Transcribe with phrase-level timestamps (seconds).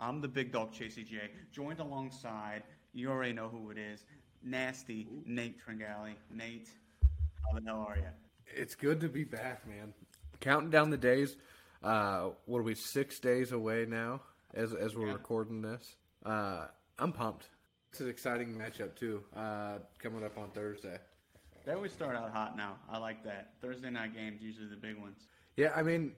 [0.00, 2.62] I'm the big dog, Chasey J, joined alongside,
[2.94, 4.04] you already know who it is,
[4.42, 6.14] nasty Nate Tringali.
[6.34, 6.70] Nate,
[7.44, 8.04] how the hell are you?
[8.46, 9.92] It's good to be back, man.
[10.40, 11.36] Counting down the days.
[11.82, 12.74] Uh, what are we?
[12.74, 14.22] Six days away now,
[14.54, 15.12] as as we're Yeah.
[15.12, 15.96] recording this.
[16.24, 16.66] Uh,
[16.98, 17.48] I'm pumped.
[17.90, 19.22] It's an exciting matchup too.
[19.34, 20.98] Uh, coming up on Thursday.
[21.66, 22.78] They always start out hot now.
[22.88, 23.52] I like that.
[23.60, 25.26] Thursday night games, usually the big ones.
[25.56, 26.14] Yeah, I mean,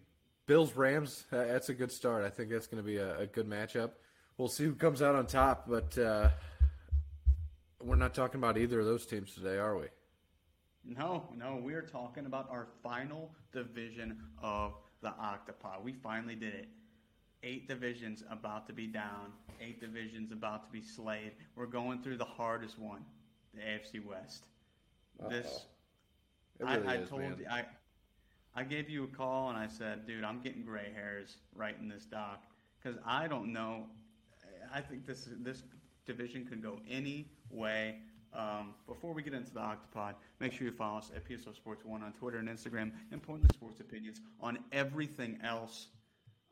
[0.46, 1.24] Bills Rams.
[1.32, 2.24] Uh, that's a good start.
[2.24, 3.92] I think that's going to be a, a good matchup.
[4.38, 6.30] We'll see who comes out on top, but uh,
[7.80, 9.86] we're not talking about either of those teams today, are we?
[10.84, 15.76] No, no, we are talking about our final division of the Octopi.
[15.82, 16.68] We finally did it.
[17.44, 19.32] Eight divisions about to be down.
[19.60, 21.32] Eight divisions about to be slayed.
[21.54, 23.04] We're going through the hardest one,
[23.54, 24.44] the AFC West.
[25.28, 25.66] This,
[26.58, 27.36] It I, I is, told man.
[27.38, 27.64] you, I,
[28.54, 32.04] I gave you a call and I said, dude, I'm getting gray hairs writing this
[32.04, 32.42] doc
[32.82, 33.86] because I don't know.
[34.74, 35.62] I think this this
[36.06, 37.96] division could go any way.
[38.34, 41.84] Um, before we get into the Octopod, make sure you follow us at PSO Sports
[41.84, 43.20] One on Twitter and Instagram, and
[43.52, 45.88] Sports Opinions on everything else.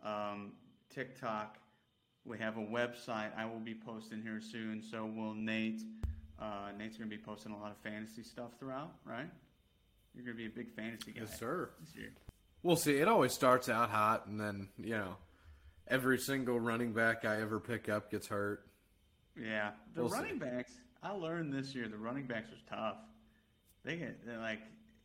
[0.04, 0.52] Um,
[0.94, 1.58] TikTok.
[2.26, 3.30] We have a website.
[3.36, 4.82] I will be posting here soon.
[4.82, 5.82] So will Nate.
[6.38, 9.28] Uh, Nate's gonna be posting a lot of fantasy stuff throughout, right?
[10.14, 11.22] You're gonna be a big fantasy guy.
[11.22, 11.70] Yes, sir.
[11.80, 12.12] This year.
[12.62, 12.96] We'll see.
[12.96, 15.16] It always starts out hot, and then you know,
[15.88, 18.66] every single running back I ever pick up gets hurt.
[19.40, 20.16] Yeah, the We'll see.
[20.18, 20.72] running backs.
[21.02, 22.96] I learned this year the running backs was tough.
[23.84, 24.60] They get like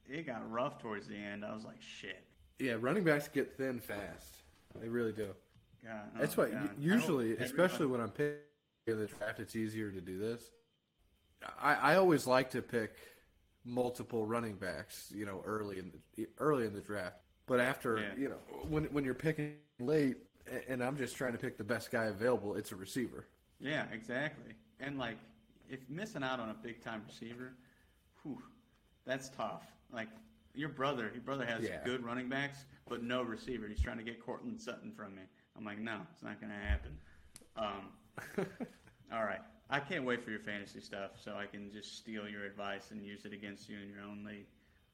[0.10, 1.46] it got rough towards the end.
[1.46, 2.24] I was like, shit.
[2.60, 4.36] Yeah, running backs get thin fast.
[4.82, 5.30] They really do.
[5.84, 6.52] God, oh That's why God.
[6.54, 8.38] u- I hope usually, especially when I'm picking
[8.88, 10.42] the draft, it's easier to do this.
[11.62, 12.96] I, I always like to pick
[13.66, 17.18] multiple running backs, you know, early in the early in the draft.
[17.48, 18.16] But after, Yeah.
[18.18, 18.38] you know,
[18.70, 20.18] when when you're picking late,
[20.68, 23.28] and I'm just trying to pick the best guy available, it's a receiver.
[23.60, 24.54] Yeah, exactly.
[24.80, 25.18] And like,
[25.70, 27.54] if missing out on a big time receiver,
[28.24, 28.42] whew,
[29.06, 29.64] that's tough.
[29.92, 30.10] Like
[30.54, 31.84] your brother, your brother has Yeah.
[31.84, 33.68] good running backs, but no receiver.
[33.68, 35.24] He's trying to get Courtland Sutton from me.
[35.58, 36.98] I'm like, no, it's not going to happen.
[37.56, 37.90] Um,
[39.14, 42.46] all right, I can't wait for your fantasy stuff so I can just steal your
[42.46, 44.46] advice and use it against you in your own league.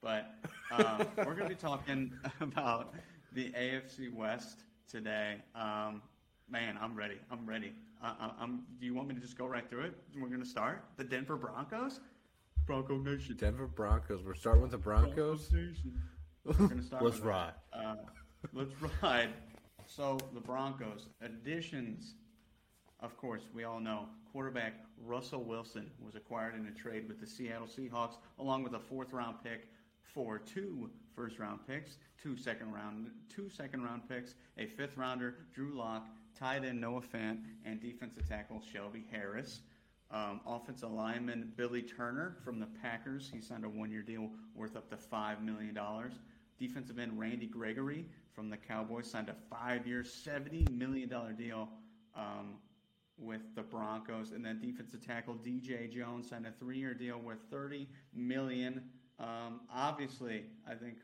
[0.02, 0.34] But
[0.72, 2.94] um, we're going to be talking about
[3.34, 5.38] the AFC West today.
[5.56, 6.02] Um,
[6.50, 7.18] man, I'm ready.
[7.30, 7.74] I'm ready.
[8.02, 8.64] I, I, I'm.
[8.80, 9.94] Do you want me to just go right through it?
[10.18, 12.00] We're going to start the Denver Broncos.
[12.66, 13.36] Bronco Nation.
[13.38, 14.24] Denver Broncos.
[14.24, 15.52] We're starting with the Broncos.
[15.52, 16.00] Nation.
[16.46, 17.04] We're going to start.
[17.04, 17.54] Let's with ride.
[17.74, 17.96] Uh,
[18.54, 18.72] let's
[19.04, 19.30] ride.
[19.86, 22.16] So the Broncos additions
[23.02, 24.74] of course, we all know quarterback
[25.06, 29.12] Russell Wilson was acquired in a trade with the Seattle Seahawks, along with a fourth
[29.12, 29.68] round pick
[30.02, 35.36] for two first round picks, two second round two second round picks, a fifth rounder
[35.54, 36.08] Drew Lock,
[36.38, 39.62] tight end Noah Fant, and defensive tackle Shelby Harris.
[40.12, 43.32] Um, offensive lineman Billy Turner from the Packers.
[43.34, 46.14] He signed a one-year deal worth up to five million dollars.
[46.60, 51.70] Defensive end Randy Gregory from the Cowboys signed a five-year, seventy million dollar deal
[52.16, 52.58] um,
[53.22, 57.88] with the Broncos, and then defensive tackle DJ Jones signed a three-year deal worth thirty
[58.14, 58.82] million.
[59.20, 60.96] Um, obviously, I think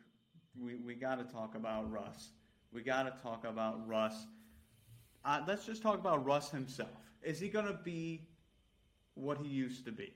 [0.59, 2.29] we we got to talk about Russ.
[2.73, 4.25] We got to talk about Russ.
[5.23, 6.89] Uh, let's just talk about Russ himself.
[7.21, 8.27] Is he going to be
[9.15, 10.13] what he used to be,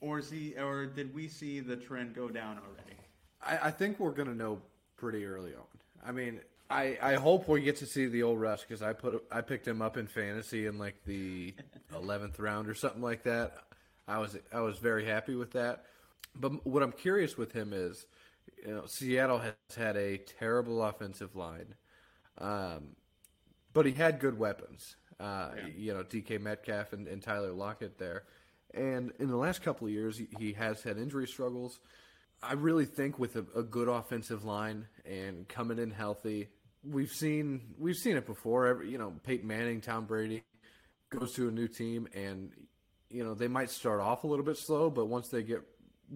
[0.00, 2.96] or is he, or did we see the trend go down already?
[3.42, 4.60] I, I think we're gonna know
[4.96, 5.66] pretty early on.
[6.06, 6.40] I mean,
[6.72, 9.68] I, I hope we get to see the old Russ because I put I picked
[9.68, 11.54] him up in fantasy in like the
[11.94, 13.58] eleventh round or something like that.
[14.08, 15.84] I was I was very happy with that.
[16.34, 18.06] But what I'm curious with him is,
[18.66, 21.74] you know, Seattle has had a terrible offensive line,
[22.38, 22.96] um,
[23.74, 24.96] but he had good weapons.
[25.20, 25.66] Uh, Yeah.
[25.76, 28.24] You know, DK Metcalf and, and Tyler Lockett there.
[28.74, 31.78] And in the last couple of years, he, he has had injury struggles.
[32.42, 36.48] I really think with a, a good offensive line and coming in healthy,
[36.84, 38.66] we've seen we've seen it before.
[38.66, 40.42] Every, you know, Peyton Manning, Tom Brady
[41.10, 42.50] goes to a new team, and
[43.10, 45.62] you know they might start off a little bit slow, but once they get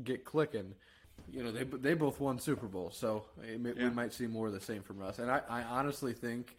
[0.05, 0.75] get clicking,
[1.31, 3.89] you know they they both won Super Bowl, so eh, it Yeah.
[3.89, 5.19] we might see more of the same from Russ.
[5.19, 6.55] And I, I honestly think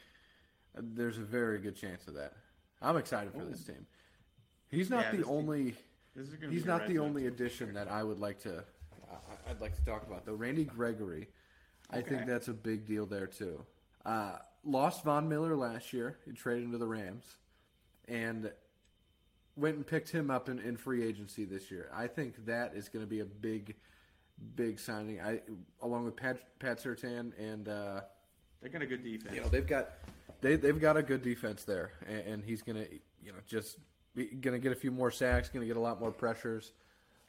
[0.80, 2.33] there's a very good chance of that.
[2.81, 3.88] I'm excited for this team.
[4.69, 5.75] He's not Yeah, the team- only.
[6.15, 8.63] This is gonna He's not the only addition that I would like to.
[9.12, 10.33] I- I'd like to talk about though.
[10.33, 11.27] Randy Gregory,
[11.89, 13.63] I think that's a big deal there too.
[14.07, 16.18] Uh, lost Von Miller last year.
[16.25, 17.36] He traded him to the Rams,
[18.07, 18.50] and
[19.57, 21.89] went and picked him up in, in free agency this year.
[21.94, 23.75] I think that is going to be a big,
[24.56, 25.19] big signing.
[25.19, 25.42] I
[25.81, 27.68] along with Pat Pat Surtain and.
[27.68, 28.01] Uh,
[28.62, 29.36] They got a good defense.
[29.36, 29.92] you know they've got
[30.42, 32.86] they they've got a good defense there, and, and he's gonna
[33.21, 33.77] you know just
[34.15, 36.71] be, gonna get a few more sacks, gonna get a lot more pressures.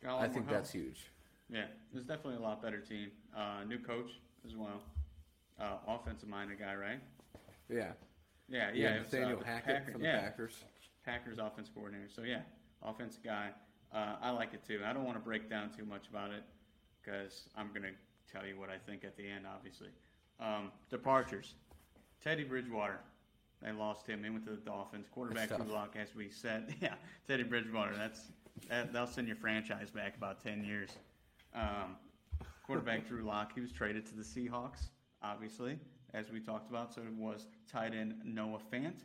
[0.05, 0.57] Lot I more think help.
[0.59, 1.11] that's huge.
[1.51, 3.11] Yeah, it's definitely a lot better team.
[3.37, 4.11] Uh, new coach
[4.47, 4.81] as well.
[5.61, 7.01] Uh, offensive minded guy, right?
[7.69, 7.93] Yeah,
[8.49, 8.73] Yeah, yeah.
[8.75, 8.95] yeah.
[8.97, 10.65] it was, Nathaniel uh, Hackett Packer- from the yeah, Packers.
[11.05, 12.09] Packers offense coordinator.
[12.15, 12.41] So yeah,
[12.83, 13.51] offensive guy.
[13.93, 14.81] Uh, I like it too.
[14.85, 16.45] I don't want to break down too much about it
[17.03, 17.93] because I'm gonna
[18.31, 19.89] tell you what I think at the end, obviously.
[20.41, 21.55] Um, departures.
[22.23, 23.01] Teddy Bridgewater.
[23.63, 24.23] They lost him.
[24.23, 25.07] He went to the Dolphins.
[25.11, 25.67] Quarterback Drew.
[25.73, 26.75] Lock, as we said.
[26.81, 26.95] Yeah,
[27.27, 27.97] Teddy Bridgewater.
[27.97, 28.21] That's
[28.69, 30.91] that, that'll send your franchise back about ten years.
[31.55, 31.97] Um,
[32.67, 33.53] quarterback Drew Lock.
[33.55, 34.91] He was traded to the Seahawks,
[35.23, 35.79] obviously,
[36.15, 36.95] as we talked about.
[36.95, 39.03] So it was tight end Noah Fant.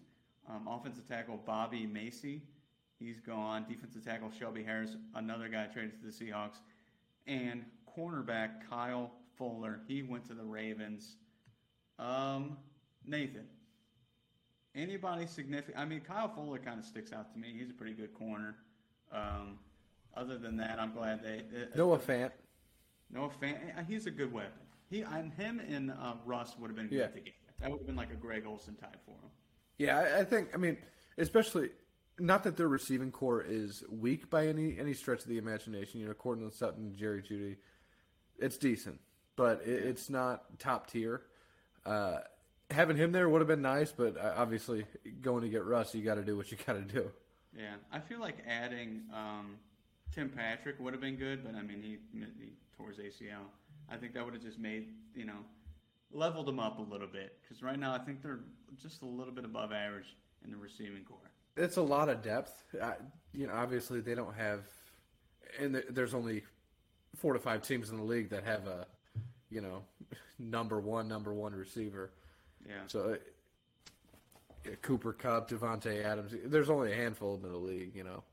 [0.50, 2.42] Um, offensive tackle Bobby Massie.
[3.00, 3.66] He's gone.
[3.68, 6.58] Defensive tackle Shelby Harris, another guy traded to the Seahawks.
[7.28, 7.66] And
[7.98, 9.82] cornerback Kyle Fuller.
[9.88, 11.16] He went to the Ravens.
[12.00, 12.58] Um,
[13.06, 13.46] Nathan,
[14.76, 15.78] anybody significant?
[15.78, 17.54] I mean, Kyle Fuller kind of sticks out to me.
[17.58, 18.56] He's a pretty good corner.
[19.12, 19.60] Um,
[20.16, 21.40] other than that, I'm glad they.
[21.40, 22.32] uh, Noah Fant.
[23.12, 23.58] Noah Fant.
[23.88, 24.63] He's a good weapon.
[24.94, 27.08] He and him and uh, Russ would have been good Yeah.
[27.08, 27.32] together.
[27.60, 29.32] That would have been like a Greg Olsen type for him.
[29.80, 30.50] Yeah, I, I think.
[30.54, 30.78] I mean,
[31.18, 31.70] especially
[32.20, 36.00] not that their receiving core is weak by any any stretch of the imagination.
[36.00, 37.58] You know, Courtland Sutton, Jerry Jeudy,
[38.38, 39.00] it's decent,
[39.36, 41.24] but it, it's not top tier.
[41.86, 42.20] Uh,
[42.70, 44.86] having him there would have been nice, but uh, obviously
[45.22, 47.10] going to get Russ, you got to do what you got to do.
[47.58, 49.58] Yeah, I feel like adding um,
[50.14, 53.46] Tim Patrick would have been good, but I mean he, he tore his ACL.
[53.94, 55.40] I think that would have just made you know
[56.12, 58.42] leveled them up a little bit because right now I think they're
[58.82, 61.32] just a little bit above average in the receiving core.
[61.56, 62.64] It's a lot of depth.
[62.80, 62.94] Uh,
[63.34, 64.62] you know, obviously they don't have,
[65.60, 66.44] and th- there's only
[67.16, 68.88] four to five teams in the league that have a,
[69.50, 69.84] you know,
[70.40, 72.12] number one, number one receiver.
[72.68, 72.74] Yeah.
[72.88, 73.18] So
[74.66, 76.34] yeah, Cooper Kupp, Davante Adams.
[76.46, 77.96] There's only a handful of them in the league.
[77.96, 78.24] You know.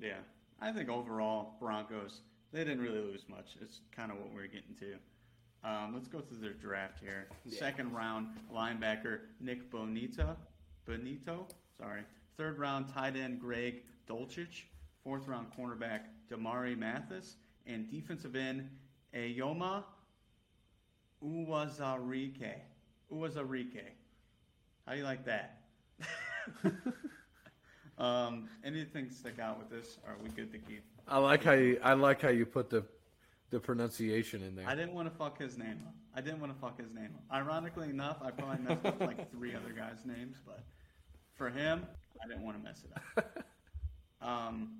[0.00, 0.18] Yeah,
[0.60, 2.20] I think overall Broncos
[2.52, 3.56] they didn't really lose much.
[3.60, 4.94] It's kind of what we're getting to.
[5.68, 7.26] Um, let's go through their draft here.
[7.48, 10.36] Second round linebacker Nick Bonita,
[10.88, 12.02] Bonitto, sorry.
[12.36, 14.64] Third round tight end Greg Dulcich.
[15.02, 16.00] Fourth round cornerback
[16.30, 17.36] Damari Mathis,
[17.66, 18.68] and defensive end
[19.14, 19.84] Eyioma
[21.24, 22.54] Uwazurike.
[23.12, 23.82] Uwazarike.
[24.84, 25.62] How do you like that?
[27.98, 29.98] um, anything stick out with this?
[30.06, 30.84] Are we good to keep?
[31.08, 31.78] I like how you.
[31.82, 32.84] I like how you put the,
[33.50, 34.66] the pronunciation in there.
[34.68, 35.94] I didn't want to fuck his name up.
[36.14, 37.36] I didn't want to fuck his name up.
[37.36, 40.60] Ironically enough, I probably messed up like three other guys' names, but
[41.34, 41.86] for him,
[42.24, 43.44] I didn't want to mess it up.
[44.26, 44.70] um,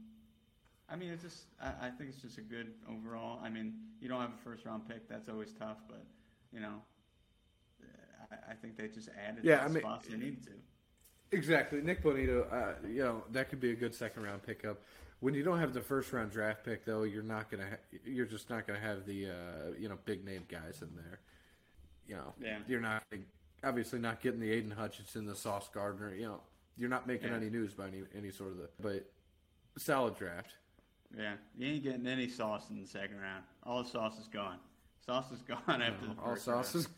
[0.88, 3.38] I mean, it's just I, I think it's just a good overall.
[3.42, 6.04] I mean, you don't have a first round pick, that's always tough, but
[6.52, 6.82] you know,
[8.32, 10.50] I, I think they just added Yeah, the I mean- spots they needed to.
[11.32, 12.50] Exactly, Nick Bonitto.
[12.52, 14.80] Uh, you know that could be a good second round pickup.
[15.20, 17.68] When you don't have the first round draft pick, though, you're not gonna.
[17.70, 19.32] Ha- you're just not gonna have the uh,
[19.78, 21.20] you know big name guys in there.
[22.06, 22.58] You know, Yeah.
[22.68, 23.02] you're not
[23.64, 26.14] obviously not getting the Aidan Hutchinson, the Sauce Gardner.
[26.14, 26.40] You know,
[26.76, 27.36] you're not making Yeah.
[27.36, 28.68] any news by any any sort of the.
[28.80, 29.10] But
[29.78, 30.54] solid draft.
[31.16, 33.44] Yeah, you ain't getting any sauce in the second round.
[33.62, 34.58] All the sauce is gone.
[35.04, 36.66] Sauce is gone after the first All round.
[36.66, 36.88] sauces,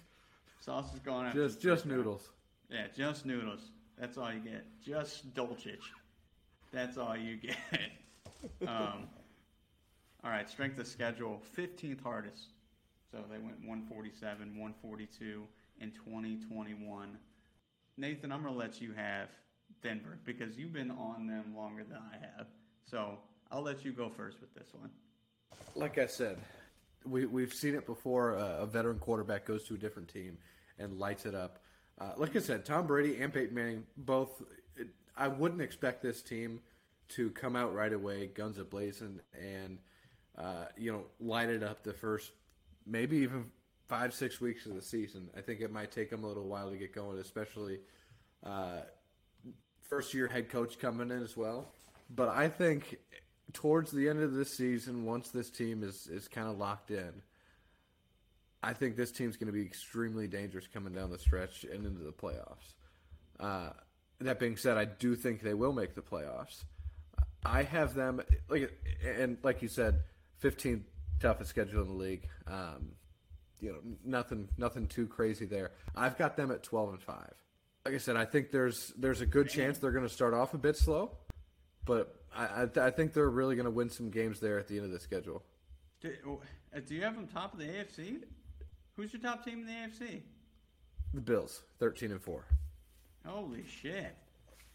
[0.61, 1.99] Sauce is gone after just the just first round.
[1.99, 2.29] noodles.
[2.71, 3.71] Yeah, just noodles.
[3.97, 4.65] That's all you get.
[4.85, 5.79] Just Dulcich.
[6.73, 7.57] That's all you get.
[8.67, 9.09] um,
[10.25, 12.49] all right, strength of schedule, 15th hardest.
[13.11, 15.45] So they went 147, 142
[15.81, 17.17] in 2021.
[17.97, 19.29] Nathan, I'm going to let you have
[19.83, 22.47] Denver because you've been on them longer than I have.
[22.85, 23.19] So
[23.51, 24.91] I'll let you go first with this one.
[25.75, 26.39] like I said,
[27.05, 28.37] we we've seen it before.
[28.37, 30.37] Uh, a veteran quarterback goes to a different team
[30.79, 31.61] and lights it up.
[31.99, 34.43] Uh, like I said, Tom Brady and Peyton Manning both.
[34.77, 36.61] It, I wouldn't expect this team
[37.11, 39.79] to come out right away, guns a blazing, and
[40.37, 42.33] uh, you know light it up the first
[42.87, 43.47] maybe even
[43.89, 45.31] five six weeks of the season.
[45.37, 47.81] I think it might take them a little while to get going, especially
[48.45, 48.81] uh,
[49.89, 51.67] first year head coach coming in as well.
[52.11, 52.99] But I think
[53.53, 57.23] towards the end of this season, once this team is, is kind of locked in,
[58.63, 62.03] I think this team's going to be extremely dangerous coming down the stretch and into
[62.03, 62.75] the playoffs.
[63.39, 63.71] Uh,
[64.21, 66.65] that being said, I do think they will make the playoffs.
[67.45, 68.73] I have them like
[69.05, 70.03] and like you said,
[70.43, 70.83] 15th
[71.21, 72.29] toughest schedule in the league.
[72.47, 72.93] Um,
[73.61, 75.73] you know, nothing nothing too crazy there.
[75.95, 77.33] I've got them at 12 and 5.
[77.85, 80.55] Like I said, I think there's there's a good chance they're going to start off
[80.55, 81.13] a bit slow,
[81.85, 84.77] but I I, I think they're really going to win some games there at the
[84.77, 85.43] end of the schedule.
[86.01, 86.13] Do,
[86.75, 88.19] uh, do you have them top of the AFC?
[88.97, 90.23] Who's your top team in the AFC?
[91.15, 92.45] The Bills, 13 and 4.
[93.27, 94.17] Holy shit.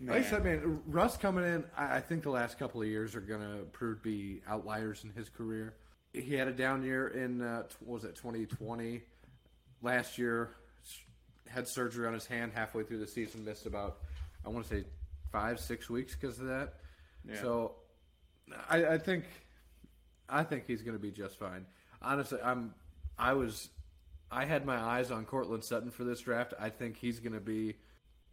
[0.08, 3.16] Like I said, man, Russ coming in, I I think the last couple of years
[3.16, 5.76] are going to prove to be outliers in his career.
[6.14, 9.02] He had a down year in, uh, was it, 2020.
[9.82, 10.52] Last year,
[11.48, 13.98] had surgery on his hand halfway through the season, missed about,
[14.46, 14.86] I want to say,
[15.32, 16.76] five, six weeks because of that.
[17.28, 17.42] Yeah.
[17.42, 17.76] So
[18.70, 19.26] I, I think
[20.30, 21.66] I think he's going to be just fine.
[22.02, 22.74] Honestly, I'm
[23.18, 23.70] I was
[24.32, 26.54] I had my eyes on Courtland Sutton for this draft.
[26.60, 27.76] I think he's going to be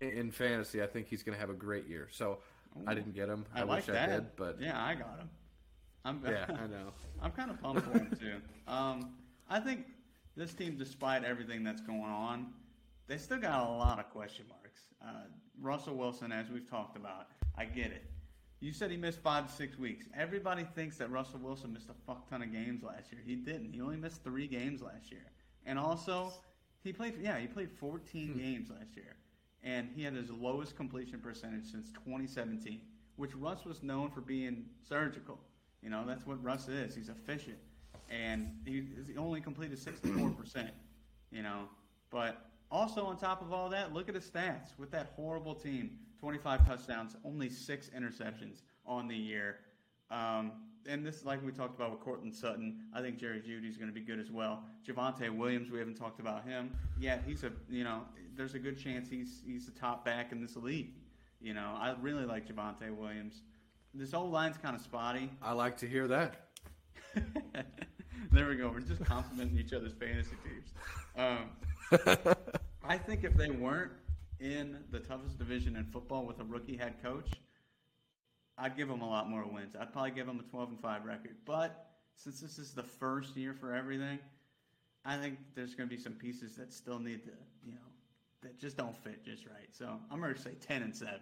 [0.00, 0.82] in fantasy.
[0.82, 2.08] I think he's going to have a great year.
[2.10, 2.38] So
[2.86, 3.44] I didn't get him.
[3.54, 4.08] I, I, like wish that.
[4.08, 5.30] I did, but yeah, I got him.
[6.04, 6.92] I'm yeah, I know.
[7.22, 8.36] I'm kind of pumped for him too.
[8.70, 9.14] Um,
[9.48, 9.86] I think
[10.36, 12.46] this team, despite everything that's going on,
[13.06, 14.80] they still got a lot of question marks.
[15.02, 15.26] Uh,
[15.60, 17.26] Russell Wilson, as we've talked about,
[17.56, 18.04] I get it.
[18.60, 20.06] You said he missed five to six weeks.
[20.14, 23.22] Everybody thinks that Russell Wilson missed a fuck ton of games last year.
[23.24, 23.72] He didn't.
[23.72, 25.24] He only missed three games last year.
[25.64, 26.32] And also,
[26.84, 27.14] he played.
[27.20, 29.16] Yeah, he played 14 games last year,
[29.62, 32.80] and he had his lowest completion percentage since 2017,
[33.16, 35.38] which Russ was known for being surgical.
[35.82, 36.94] You know, that's what Russ is.
[36.94, 37.58] He's efficient,
[38.10, 38.84] and he,
[39.16, 40.70] only completed 64 percent.
[41.30, 41.68] You know,
[42.10, 45.98] but also on top of all that, look at his stats with that horrible team:
[46.18, 49.56] 25 touchdowns, only six interceptions on the year.
[50.10, 50.52] Um,
[50.88, 53.94] and this, like we talked about with Courtland Sutton, I think Jerry Jeudy's going to
[53.94, 54.64] be good as well.
[54.86, 56.72] Javonte Williams, we haven't talked about him.
[56.98, 57.22] yet.
[57.26, 58.02] he's a you know,
[58.36, 60.94] there's a good chance he's he's the top back in this league.
[61.40, 63.42] You know, I really like Javonte Williams.
[63.94, 65.30] This whole line's kind of spotty.
[65.42, 66.48] I like to hear that.
[68.32, 68.68] there we go.
[68.68, 70.72] We're just complimenting each other's fantasy teams.
[71.16, 71.50] Um,
[72.84, 73.92] I think if they weren't
[74.38, 77.30] in the toughest division in football with a rookie head coach,
[78.60, 79.74] I'd give them a lot more wins.
[79.78, 81.36] I'd probably give them a 12 and 5 record.
[81.46, 84.18] But since this is the first year for everything,
[85.04, 87.30] I think there's going to be some pieces that still need to,
[87.64, 87.78] you know,
[88.42, 89.68] that just don't fit just right.
[89.72, 91.14] So I'm going to say 10 and 7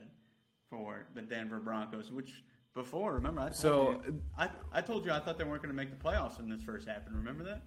[0.69, 2.43] for the Denver Broncos, which
[2.75, 5.75] before, remember, I told, So- you, I, I told you I thought they weren't going
[5.75, 7.17] to make the playoffs when this first happened.
[7.17, 7.63] Remember that?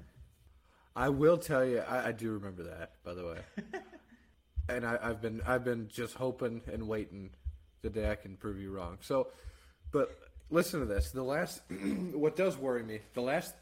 [0.96, 3.38] I will tell you, I, I do remember that, by the way.
[4.70, 7.30] and I, I've been I've been just hoping and waiting
[7.82, 8.98] the day I can prove you wrong.
[9.00, 9.28] So,
[9.92, 10.18] but
[10.50, 11.62] listen to this: the last,
[12.14, 13.56] what does worry me, the last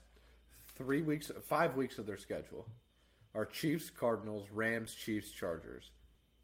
[0.75, 2.65] three weeks, five weeks of their schedule
[3.36, 5.91] are Chiefs, Cardinals, Rams, Chiefs, Chargers.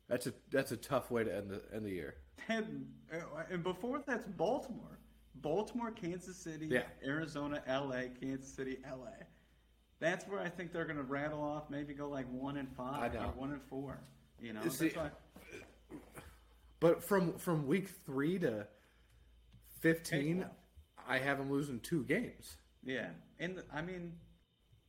[0.08, 2.15] That's a that's a tough way to end the end the year.
[2.48, 2.86] And,
[3.50, 5.00] and before that's Baltimore.
[5.42, 6.84] Baltimore, Kansas City, Yeah.
[7.04, 9.12] Arizona, LA, Kansas City, LA.
[10.00, 13.13] That's where I think they're going to rattle off, maybe go like one and five
[13.15, 14.00] or one and four.
[14.39, 15.10] You know, See- that's why.
[16.80, 18.68] But from from week three to
[19.86, 20.46] fifteen,
[21.08, 22.58] I have them losing two games.
[22.84, 24.13] Yeah, and I mean,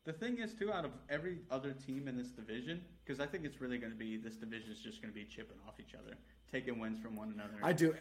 [0.04, 3.44] the thing is too, out of every other team in this division, because I think
[3.44, 5.94] it's really going to be this division is just going to be chipping off each
[5.94, 6.16] other,
[6.50, 7.52] taking wins from one another.
[7.62, 7.94] I do.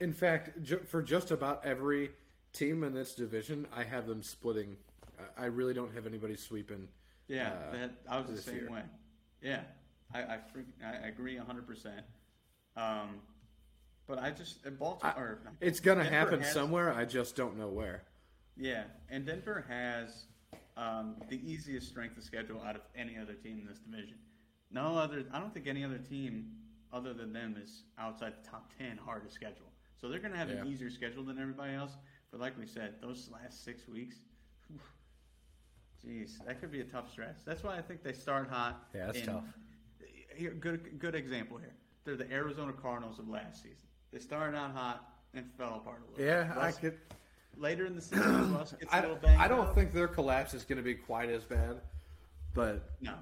[0.00, 2.10] In fact, ju- for just about every
[2.52, 4.76] team in this division, I have them splitting.
[5.36, 6.88] I- really don't have anybody sweeping.
[7.26, 8.70] yeah, uh, that I was the same year.
[8.70, 8.82] way.
[9.42, 9.60] Yeah,
[10.14, 12.02] I I, freak, I agree hundred percent.
[14.08, 15.14] But I just uh, Baltimore.
[15.16, 16.92] or- It's gonna Denver happen has- somewhere.
[16.92, 18.04] I just don't know where.
[18.56, 20.24] Yeah, and Denver has
[20.76, 24.16] um, the easiest strength of schedule out of any other team in this division.
[24.72, 26.50] No other, I don't think any other team
[26.92, 29.70] other than them is outside the top ten hardest schedule.
[30.00, 31.92] So they're going to have an easier schedule than everybody else.
[32.30, 34.16] But like we said, those last six weeks,
[36.04, 37.36] jeez, that could be a tough stretch.
[37.44, 38.88] That's why I think they start hot.
[38.94, 39.44] Yeah, that's in- tough.
[40.36, 41.74] Here, good, good example here.
[42.04, 43.87] They're the Arizona Cardinals of last season.
[44.12, 46.26] They started out hot and fell apart a little.
[46.26, 46.98] Yeah, I could.
[47.56, 49.74] Later in the season, Russ gets a little banged I don't up.
[49.74, 51.80] think their collapse is going to be quite as bad,
[52.54, 53.14] but No.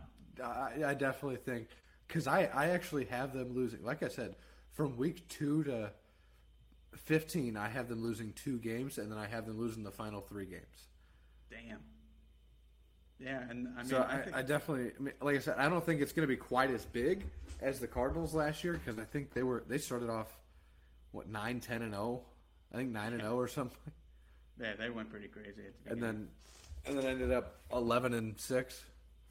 [0.43, 1.69] I, I definitely think
[2.07, 3.83] because I, I actually have them losing.
[3.83, 4.37] Like I said,
[4.73, 5.91] from week two to
[6.95, 10.21] fifteen, I have them losing two games, and then I have them losing the final
[10.21, 10.89] three games.
[11.51, 11.79] Damn.
[13.19, 15.55] Yeah, and I mean, so I, I, think, I definitely, I mean, like I said,
[15.57, 17.25] I don't think it's going to be quite as big
[17.63, 20.37] as the Cardinals last year because I think they were they started off
[21.17, 22.23] what nine, ten, and zero.
[22.73, 23.79] I think nine and zero or something,
[24.61, 26.29] yeah, they went pretty crazy at the and then
[26.85, 28.85] and then ended up eleven and six.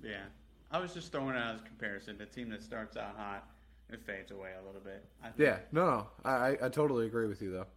[0.03, 0.23] yeah,
[0.71, 2.17] I was just throwing out as a comparison.
[2.17, 3.47] The team that starts out hot,
[3.89, 5.05] it fades away a little bit.
[5.23, 7.67] I think, Yeah, no, no, I, I I totally agree with you though.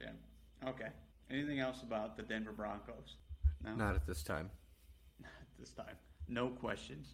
[0.00, 0.68] Yeah.
[0.68, 0.88] Okay.
[1.30, 3.16] Anything else about the Denver Broncos?
[3.62, 3.74] No.
[3.74, 4.48] Not at this time.
[5.20, 5.96] Not at this time.
[6.26, 7.08] No questions.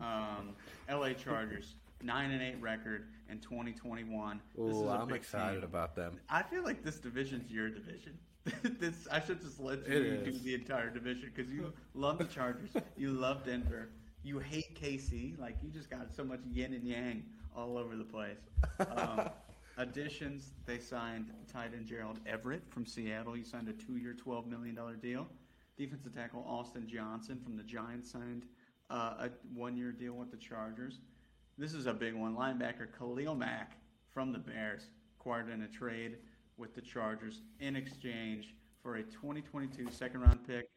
[0.00, 0.50] Um,
[0.88, 1.14] L.A.
[1.14, 4.40] Chargers nine and eight record in 2021.
[4.56, 5.64] This is Oh, I'm excited team.
[5.64, 6.18] about them.
[6.28, 8.18] I feel like this division's your division.
[8.78, 10.42] this I should just let you It do is.
[10.42, 13.90] the entire division because you love the Chargers, you love Denver,
[14.22, 15.38] you hate KC.
[15.38, 17.22] Like you just got so much yin and yang
[17.54, 18.38] all over the place.
[18.96, 19.28] Um,
[19.76, 23.34] additions: They signed tight end Gerald Everett from Seattle.
[23.34, 25.26] He signed a two-year, twelve million dollar deal.
[25.76, 28.44] Defensive tackle Austin Johnson from the Giants signed
[28.90, 31.00] uh, a one-year deal with the Chargers.
[31.60, 32.34] This is a big one.
[32.34, 33.76] Linebacker Khalil Mack
[34.14, 36.16] from the Bears acquired in a trade
[36.56, 40.70] with the Chargers in exchange for a 2022 second round pick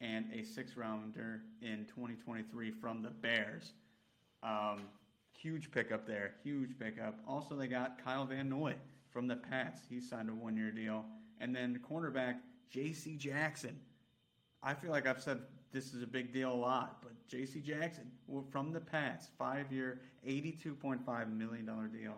[0.00, 3.72] and a six rounder in 2023 from the Bears.
[4.44, 4.82] Um,
[5.36, 6.34] huge pickup there.
[6.44, 7.18] Huge pickup.
[7.26, 8.76] Also, they got Kyle Van Noy
[9.10, 9.80] from the Pats.
[9.90, 11.04] He signed a one year deal.
[11.40, 12.36] And then cornerback
[12.70, 13.16] J.C.
[13.16, 13.76] Jackson.
[14.62, 15.40] I feel like I've said
[15.72, 17.60] this is a big deal a lot, but J.C.
[17.60, 18.10] Jackson
[18.50, 22.14] from the Pats, five year, $82.5 million deal.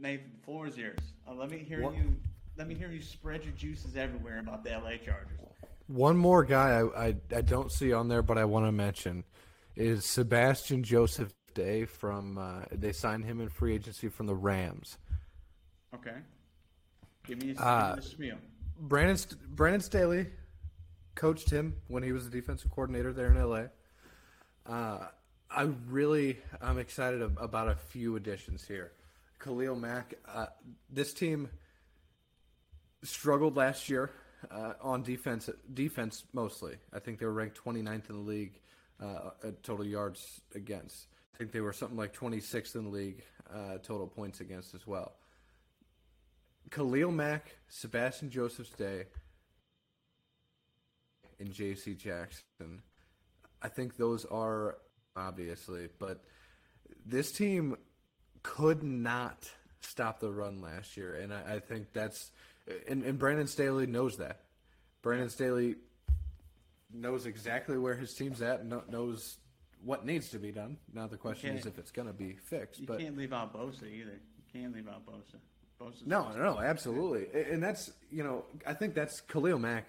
[0.00, 0.98] Nathan, the floor is yours.
[1.28, 2.14] Uh, let me hear What- you.
[2.56, 5.38] Let me hear you spread your juices everywhere about the LA Chargers.
[5.86, 9.22] One more guy I, I, I don't see on there, but I want to mention
[9.76, 12.36] is Sebastian Joseph Day from.
[12.36, 14.98] Uh, they signed him in free agency from the Rams.
[15.94, 16.16] Okay.
[17.28, 18.36] Give me, a, Uh, give me the spiel.
[18.80, 19.16] Brandon
[19.50, 20.26] Brandon Staley
[21.18, 23.64] coached him when he was the defensive coordinator there in LA.
[24.64, 25.08] Uh,
[25.50, 28.92] I really I'm excited about a few additions here.
[29.40, 30.46] Khalil Mack, uh,
[30.88, 31.48] this team
[33.02, 34.10] struggled last year
[34.50, 36.76] uh, on defense defense mostly.
[36.92, 38.60] I think they were ranked 29th in the league
[39.02, 41.08] uh, at total yards against.
[41.34, 44.86] I think they were something like 26th in the league uh, total points against as
[44.86, 45.14] well.
[46.70, 49.06] Khalil Mack, Sebastian Joseph's Day,
[51.40, 51.94] and J.C.
[51.94, 52.82] Jackson.
[53.62, 54.78] I think those are
[55.16, 56.24] obviously, but
[57.04, 57.76] this team
[58.42, 59.48] could not
[59.80, 62.30] stop the run last year, and I, I think that's
[62.88, 64.40] and, and Brandon Staley knows that.
[65.02, 65.76] Brandon Staley
[66.92, 69.38] knows exactly where his team's at, and knows
[69.84, 70.76] what needs to be done.
[70.92, 72.80] Now the question is if it's going to be fixed.
[72.80, 74.18] You but can't leave out Bosa either.
[74.20, 75.38] You can't leave out Bosa.
[75.80, 79.86] Bosa's No, no, no, absolutely, and that's you know I think that's Khalil Mack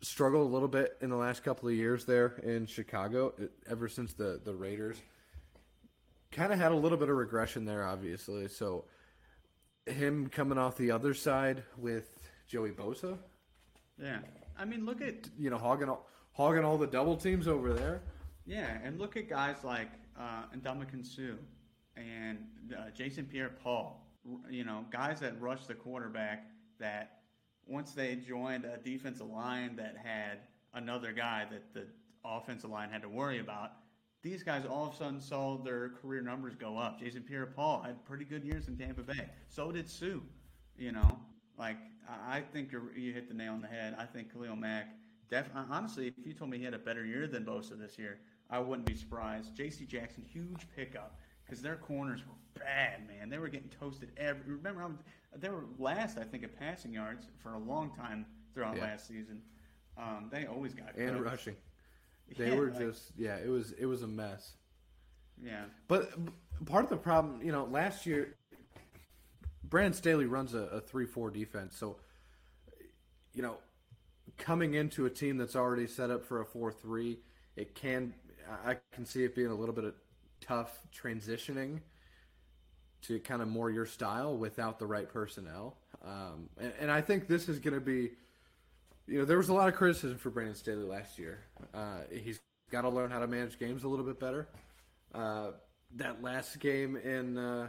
[0.00, 3.88] struggled a little bit in the last couple of years there in Chicago e- ever
[3.88, 4.96] since the the Raiders
[6.30, 8.48] kind of had a little bit of regression there, obviously.
[8.48, 8.84] So
[9.86, 12.10] him coming off the other side with
[12.46, 13.18] Joey Bosa,
[14.00, 14.18] Yeah.
[14.58, 18.00] I mean, look at you know, hogging all, hogging all the double teams over there.
[18.44, 21.36] Yeah, and look at guys like uh, Ndamukong Suh
[21.96, 22.38] and
[22.76, 24.04] uh, Jason Pierre-Paul.
[24.50, 26.46] You know, guys that rush the quarterback.
[26.80, 27.17] That
[27.68, 30.38] once they joined a defensive line that had
[30.74, 31.86] another guy that the
[32.24, 33.72] offensive line had to worry about,
[34.22, 36.98] these guys all of a sudden saw their career numbers go up.
[36.98, 39.28] Jason Pierre-Paul had pretty good years in Tampa Bay.
[39.48, 40.20] So did Suh.
[40.76, 41.18] You know,
[41.58, 41.76] like
[42.08, 43.94] I think you hit the nail on the head.
[43.98, 44.94] I think Khalil Mack.
[45.30, 48.18] Def, honestly, if you told me he had a better year than Bosa this year,
[48.48, 49.54] I wouldn't be surprised.
[49.54, 49.84] J.C.
[49.84, 53.30] Jackson, huge pickup because their corners were bad, man.
[53.30, 54.54] They were getting toasted every.
[54.54, 54.90] Remember how
[55.36, 58.82] they were last, I think, at passing yards for a long time throughout yeah.
[58.82, 59.40] last season.
[59.96, 61.24] Um, they always got and coached.
[61.24, 61.56] rushing.
[62.36, 63.36] They yeah, were like, just yeah.
[63.36, 64.52] It was it was a mess.
[65.42, 66.12] Yeah, but
[66.66, 68.36] part of the problem, you know, last year,
[69.64, 71.96] Brandon Staley runs a, a three-four defense, so
[73.32, 73.56] you know,
[74.36, 77.18] coming into a team that's already set up for a four-three,
[77.56, 78.12] it can
[78.66, 79.94] I can see it being a little bit of
[80.40, 81.80] tough transitioning
[83.02, 85.76] to kind of more your style without the right personnel.
[86.04, 88.10] Um, and, and, I think this is going to be,
[89.06, 91.44] you know, there was a lot of criticism for Brandon Staley last year.
[91.74, 94.48] Uh, he's got to learn how to manage games a little bit better.
[95.14, 95.50] Uh,
[95.96, 97.68] that last game in uh,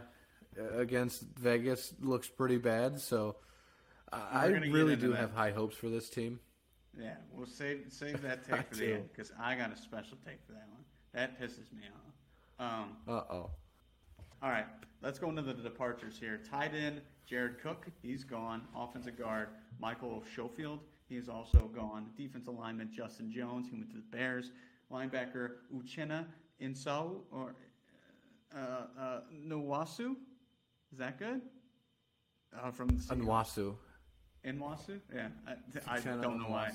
[0.76, 3.36] against Vegas looks pretty bad, so
[4.12, 5.18] I really do that.
[5.18, 6.40] have high hopes for this team.
[6.98, 10.44] Yeah, we'll save save that take for the end because I got a special take
[10.46, 10.84] for that one.
[11.12, 12.09] That pisses me off.
[12.60, 13.50] Um, uh oh.
[14.42, 14.66] All right,
[15.02, 16.40] let's go into the departures here.
[16.48, 18.62] Tight end Jared Cook, he's gone.
[18.76, 19.48] Offensive guard
[19.80, 22.10] Michael Schofield, he is also gone.
[22.18, 24.52] Defensive lineman Justin Jones, he went to the Bears.
[24.92, 26.26] Linebacker Uchenna
[26.60, 27.54] Insau or
[28.54, 28.58] uh,
[29.00, 30.16] uh, Nwasu,
[30.92, 31.40] is that good?
[32.60, 33.74] Uh, from Nwasu.
[34.44, 35.00] Nwasu?
[35.14, 35.28] Yeah,
[35.86, 36.72] I, I don't know why.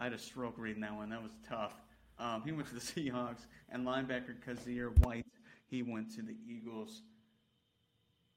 [0.00, 1.10] I had a stroke reading that one.
[1.10, 1.72] That was tough.
[2.18, 5.26] Um, he went to the Seahawks, and linebacker Kyzir White,
[5.66, 7.02] he went to the Eagles.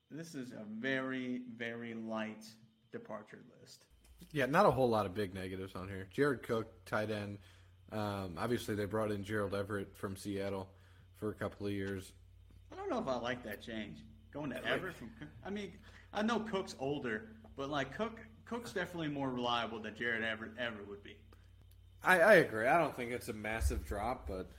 [0.09, 2.43] This is a very, very light
[2.91, 3.85] departure list.
[4.33, 6.07] Yeah, not a whole lot of big negatives on here.
[6.13, 7.37] Jared Cook, tight end.
[7.91, 10.69] Um, obviously, they brought in Gerald Everett from Seattle
[11.17, 12.13] for a couple of years.
[12.71, 13.99] I don't know if I like that change.
[14.33, 15.11] Going to Everett from,
[15.45, 15.73] I mean,
[16.13, 20.77] I know Cook's older, but like Cook, Cook's definitely more reliable than Jared Everett ever
[20.87, 21.17] would be.
[22.03, 22.67] I, I agree.
[22.67, 24.49] I don't think it's a massive drop, but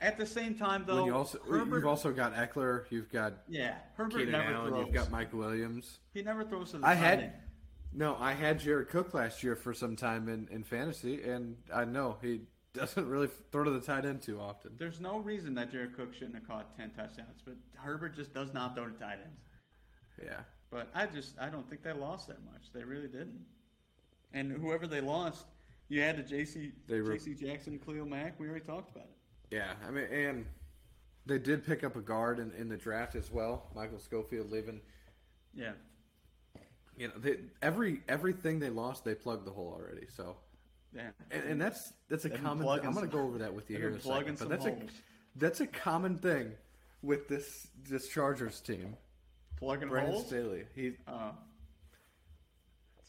[0.00, 3.74] at the same time, though, you also Herbert, you've also got Ekeler, you've got yeah,
[3.96, 4.86] Herbert Keenan never Allen, throws.
[4.86, 5.98] You've got Mike Williams.
[6.14, 7.34] He never throws to the I had
[7.92, 11.84] no, I had Jared Cook last year for some time in, in fantasy, and I
[11.84, 14.72] know he doesn't really throw to the tight end too often.
[14.78, 18.54] There's no reason that Jared Cook shouldn't have caught ten touchdowns, but Herbert just does
[18.54, 19.40] not throw to tight ends.
[20.22, 22.72] Yeah, but I just I don't think they lost that much.
[22.72, 23.44] They really didn't.
[24.32, 25.44] And whoever they lost,
[25.90, 28.38] you had the JC re- JC Jackson, Khalil Mack.
[28.38, 29.56] We already talked about it.
[29.56, 30.46] Yeah, I mean, and
[31.26, 33.64] they did pick up a guard in, in the draft as well.
[33.74, 34.80] Michael Schofield leaving.
[35.52, 35.72] Yeah.
[36.96, 40.06] You know, they, every everything they lost, they plugged the hole already.
[40.16, 40.36] So.
[40.94, 41.10] Yeah.
[41.30, 42.66] And, and that's that's a common.
[42.66, 42.86] Thing.
[42.86, 44.38] I'm going to go over that with you here in a second.
[44.38, 44.80] But that's holes.
[44.80, 46.52] a that's a common thing
[47.02, 48.96] with this this Chargers team.
[49.56, 50.26] Plugging Brandon holes.
[50.26, 50.64] Staley.
[50.74, 50.92] He.
[51.06, 51.32] Uh,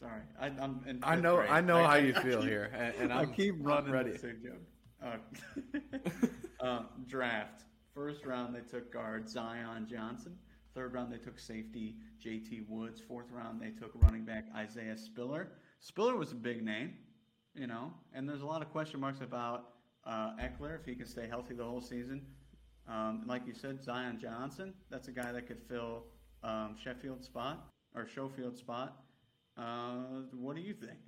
[0.02, 1.36] Sorry, I, am I know.
[1.36, 1.50] Grade.
[1.50, 3.92] I know I, how you I, feel keep, here, and, and i keep running.
[3.92, 4.12] Ready.
[5.04, 5.16] Uh,
[6.64, 10.36] uh, draft first round they took guard Zion Johnson.
[10.76, 12.62] Third round they took safety J.T.
[12.68, 13.00] Woods.
[13.00, 15.48] Fourth round they took running back Isaiah Spiller.
[15.80, 16.94] Spiller was a big name,
[17.56, 19.70] you know, and there's a lot of question marks about
[20.06, 22.22] uh, Ekeler if he can stay healthy the whole season.
[22.88, 24.72] Um, like you said, Zion Johnson.
[24.88, 26.04] That's a guy that could fill
[26.44, 28.98] um, Sheffield's spot or Schofield's spot.
[29.56, 30.98] Uh, what do you think?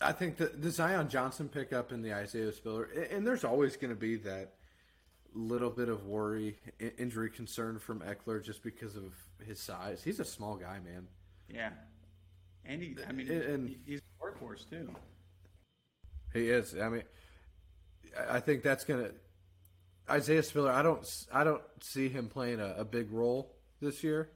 [0.00, 3.92] I think the, the Zion Johnson pickup and the Isaiah Spiller, and there's always going
[3.92, 4.54] to be that
[5.34, 6.58] little bit of worry,
[6.98, 9.14] injury concern from Ekeler just because of
[9.46, 10.02] his size.
[10.02, 11.06] He's a small guy, man.
[11.48, 11.70] Yeah,
[12.64, 14.94] and he, I mean, and, he's a workhorse too.
[16.32, 16.74] He is.
[16.76, 17.02] I mean,
[18.28, 19.10] I think that's gonna
[20.08, 20.70] Isaiah Spiller.
[20.70, 24.30] I don't, I don't see him playing a, a big role this year,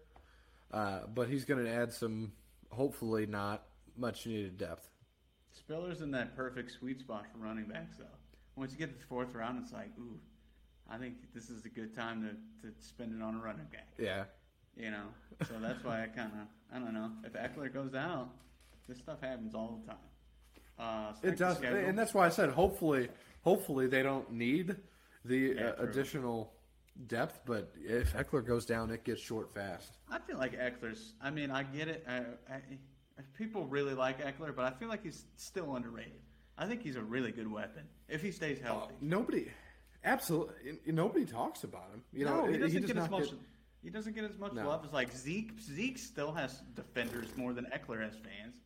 [0.72, 2.32] uh, but he's going to add some
[2.70, 3.64] hopefully not
[3.96, 4.88] much needed depth.
[5.52, 8.04] Spiller's in that perfect sweet spot for running backs, though.
[8.56, 10.18] Once you get to the fourth round, it's like, ooh,
[10.90, 13.88] I think this is a good time to, to spend it on a running back.
[13.98, 14.24] Yeah.
[14.76, 15.04] You know,
[15.48, 17.10] so that's why I kind of, I don't know.
[17.24, 18.28] If Ekeler goes out,
[18.88, 20.00] this stuff happens all the time.
[20.78, 23.08] Uh, it does, and that's why I said hopefully,
[23.42, 24.76] hopefully they don't need
[25.24, 26.52] the yeah, uh, additional
[27.06, 29.98] depth, but if Ekeler goes down, it gets short fast.
[30.10, 31.14] I feel like Ekeler's.
[31.22, 32.04] I mean, I get it.
[32.08, 32.18] I,
[32.52, 32.60] I,
[33.36, 36.20] people really like Ekeler, but I feel like he's still underrated.
[36.56, 38.94] I think he's a really good weapon if he stays healthy.
[38.94, 39.46] Uh, nobody,
[40.04, 42.02] absolutely, nobody talks about him.
[42.12, 43.24] You no, know, he doesn't he get as much.
[43.24, 43.38] Get,
[43.82, 44.66] he doesn't get as much no.
[44.66, 45.52] love as like Zeke.
[45.60, 48.56] Zeke still has defenders more than Ekeler has fans.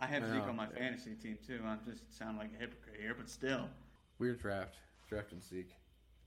[0.00, 1.60] I have Zeke on my fantasy team too.
[1.64, 3.68] I'm just sound like a hypocrite here, but still.
[4.18, 4.76] Weird draft,
[5.08, 5.72] drafting Zeke.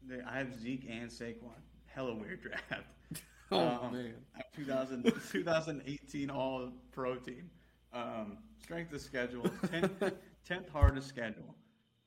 [0.08, 1.52] They- I have Zeke and Saquon.
[1.86, 2.86] Hella weird draft.
[3.52, 4.16] Oh, man.
[4.56, 7.52] 2000, 2018 All Pro team.
[7.94, 10.12] Um, strength of schedule, 10th,
[10.50, 11.54] 10th hardest schedule.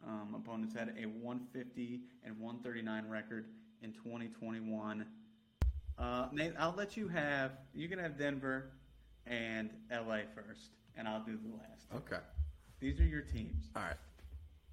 [0.04, 3.46] Um, opponents had a 150 and 139 record
[3.82, 5.06] in 2021.
[5.98, 7.52] Uh, Nate, I'll let you have.
[7.72, 8.72] You can have Denver
[9.26, 11.86] and LA first, and I'll do the last.
[11.94, 12.22] Okay.
[12.80, 13.68] These are your teams.
[13.76, 13.96] All right.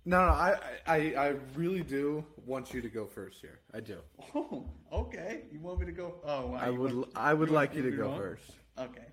[0.05, 3.59] No, no, I, I, I really do want you to go first here.
[3.73, 3.97] I do.
[4.35, 5.43] Oh, okay.
[5.51, 6.15] You want me to go?
[6.25, 6.57] Oh, wow.
[6.61, 8.17] I You would, want- I would you like you to go on?
[8.17, 8.51] first.
[8.77, 9.05] Okay.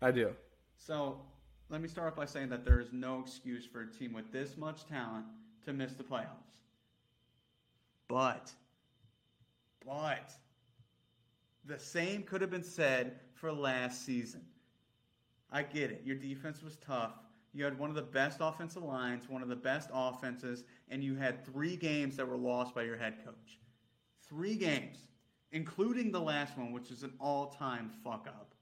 [0.00, 0.30] I do.
[0.78, 1.20] So
[1.68, 4.32] let me start off by saying that there is no excuse for a team with
[4.32, 5.26] this much talent
[5.66, 6.26] to miss the playoffs.
[8.08, 8.50] But,
[9.84, 10.32] but,
[11.66, 14.40] the same could have been said for last season.
[15.52, 16.02] I get it.
[16.06, 17.12] Your defense was tough.
[17.52, 21.16] You had one of the best offensive lines, one of the best offenses, and you
[21.16, 23.58] had three games that were lost by your head coach.
[24.28, 24.98] Three games,
[25.52, 28.54] including the last one, which is an all time fuck up.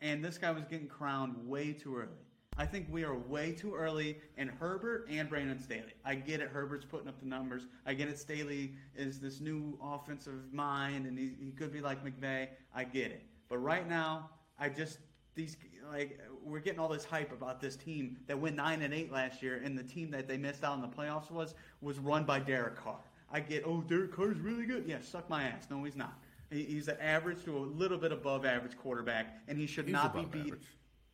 [0.00, 2.28] And this guy was getting crowned way too early.
[2.56, 5.94] I think we are way too early in Herbert and Brandon Staley.
[6.04, 6.48] I get it.
[6.48, 7.68] Herbert's putting up the numbers.
[7.86, 8.18] I get it.
[8.18, 12.48] Staley is this new offensive mind, and he, he could be like McVay.
[12.74, 13.22] I get it.
[13.48, 14.98] But right now, I just
[15.36, 15.56] these
[15.88, 19.42] like we're getting all this hype about this team that went nine and eight last
[19.42, 22.38] year, and the team that they missed out in the playoffs was was run by
[22.40, 22.98] Derek Carr.
[23.30, 24.84] I get, oh, Derek Carr's really good.
[24.86, 25.66] Yeah, suck my ass.
[25.70, 26.18] No, he's not.
[26.50, 30.14] He's an average to a little bit above average quarterback, and he should He's not
[30.14, 30.46] be beat.
[30.46, 30.66] average.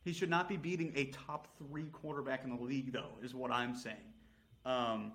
[0.05, 3.51] He should not be beating a top three quarterback in the league, though, is what
[3.51, 3.97] I'm saying.
[4.65, 5.11] Um,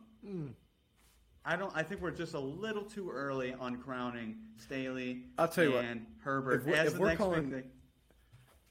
[1.44, 1.74] I don't.
[1.74, 5.24] I think we're just a little too early on crowning Staley.
[5.38, 7.62] I'll tell you what, and Herbert if we're- as if the we're next calling- big
[7.62, 7.70] thing.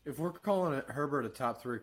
[0.10, 1.82] If we're calling it Herbert a top three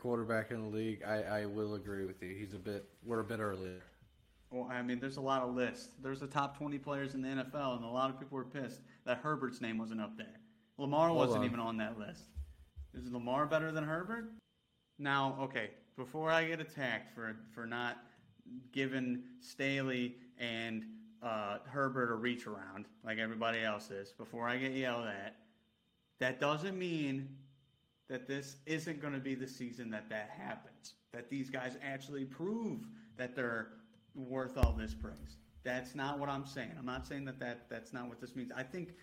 [0.00, 2.34] quarterback in the league, I, I will agree with you.
[2.34, 3.70] He's a bit, we're a bit early.
[4.50, 5.90] Well, I mean, there's a lot of lists.
[6.02, 8.80] There's the top 20 players in the NFL, and a lot of people were pissed
[9.04, 10.40] that Herbert's name wasn't up there.
[10.76, 11.44] Lamar wasn't on.
[11.44, 12.24] even on that list.
[12.94, 14.32] Is Lamar better than Herbert?
[14.98, 17.98] Now, okay, before I get attacked for for not
[18.72, 20.84] giving Staley and
[21.22, 25.36] uh, Herbert a reach around like everybody else is, before I get yelled at,
[26.18, 27.28] that doesn't mean
[28.08, 30.94] that this isn't going to be the season that that happens.
[31.12, 33.68] That these guys actually prove that they're
[34.14, 35.36] worth all this praise.
[35.64, 36.72] That's not what I'm saying.
[36.78, 38.50] I'm not saying that, that that's not what this means.
[38.56, 38.94] I think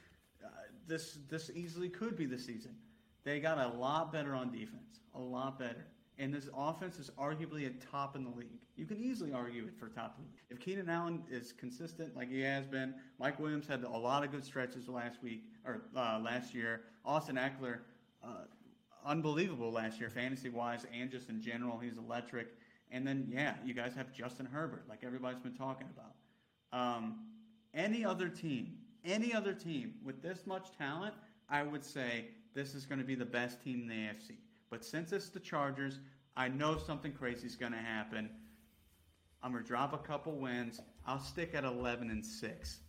[0.43, 0.47] uh,
[0.87, 2.75] this this easily could be the season.
[3.23, 5.87] They got a lot better on defense, a lot better.
[6.17, 8.61] And this offense is arguably a top in the league.
[8.77, 10.17] You can easily argue it for top.
[10.49, 14.31] If Keenan Allen is consistent like he has been, Mike Williams had a lot of
[14.31, 16.83] good stretches last week or uh, last year.
[17.03, 17.79] Austin Ekeler,
[18.23, 18.45] uh,
[19.05, 21.77] unbelievable last year, fantasy wise and just in general.
[21.77, 22.47] He's electric.
[22.91, 26.77] And then, yeah, you guys have Justin Herbert, like everybody's been talking about.
[26.79, 27.25] Um,
[27.73, 31.13] any other team, any other team with this much talent,
[31.49, 34.37] I would say this is going to be the best team in the AFC.
[34.69, 35.99] But since it's the Chargers,
[36.37, 38.29] I know something crazy is going to happen.
[39.43, 40.81] I'm going to drop a couple wins.
[41.05, 42.79] I'll stick at 11 and 6.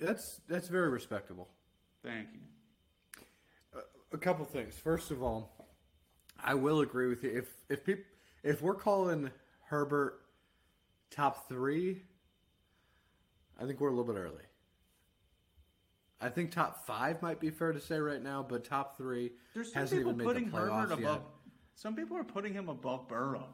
[0.00, 1.48] That's that's very respectable.
[2.02, 2.40] Thank you.
[4.12, 4.74] A couple things.
[4.74, 5.68] First of all,
[6.42, 7.30] I will agree with you.
[7.30, 8.04] If if peop,
[8.42, 9.30] if we're calling
[9.66, 10.20] Herbert
[11.10, 12.02] top three,
[13.60, 14.42] I think we're a little bit early.
[16.20, 19.72] I think top five might be fair to say right now, but top three There's
[19.72, 21.10] some hasn't people even made putting the playoffs Herbert yet.
[21.10, 21.22] above.
[21.74, 23.46] Some people are putting him above Burrow.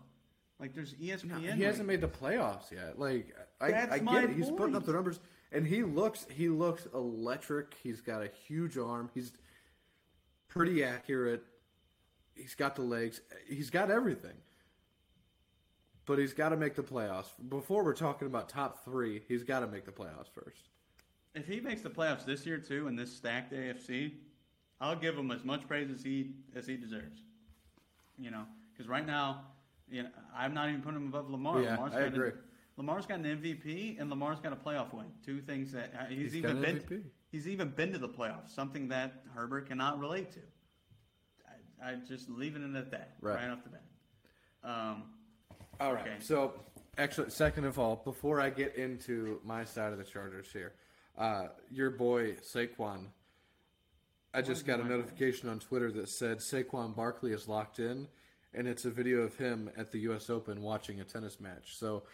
[0.60, 1.24] Like there's ESPN.
[1.24, 1.62] No, he rankings.
[1.64, 2.98] hasn't made the playoffs yet.
[2.98, 4.36] Like I, That's I my get it.
[4.36, 5.18] He's putting up the numbers,
[5.52, 7.74] and he looks he looks electric.
[7.82, 9.10] He's got a huge arm.
[9.12, 9.32] He's
[10.54, 11.42] pretty accurate.
[12.34, 13.20] He's got the legs.
[13.48, 14.36] He's got everything.
[16.06, 17.28] But he's got to make the playoffs.
[17.48, 20.68] Before we're talking about top three, he's got to make the playoffs first.
[21.34, 24.12] If he makes the playoffs this year too in this stacked AFC,
[24.80, 27.20] I'll give him as much praise as he as he deserves.
[28.18, 29.46] You know, because right now,
[29.90, 31.62] you know, I'm not even putting him above Lamar.
[31.62, 32.28] Yeah, Lamar's I agree.
[32.28, 32.32] A,
[32.76, 35.06] Lamar's got an MVP and Lamar's got a playoff win.
[35.24, 37.00] Two things that uh, he's, He's even got an been.
[37.00, 37.02] MVP.
[37.34, 40.38] He's even been to the playoffs, something that Herbert cannot relate to.
[41.84, 43.34] I, I just leaving it at that Right.
[43.34, 43.82] right, off the bat.
[44.62, 45.02] Um,
[45.80, 46.02] All right.
[46.06, 46.14] Okay.
[46.20, 46.54] So,
[46.96, 50.74] actually, second of all, before I get into my side of the Chargers here,
[51.18, 53.06] uh, your boy Saquon,
[54.32, 58.06] I just got a notification on Twitter that said Saquon Barkley is locked in,
[58.54, 60.30] and it's a video of him at the U.S.
[60.30, 61.76] Open watching a tennis match.
[61.78, 62.04] So,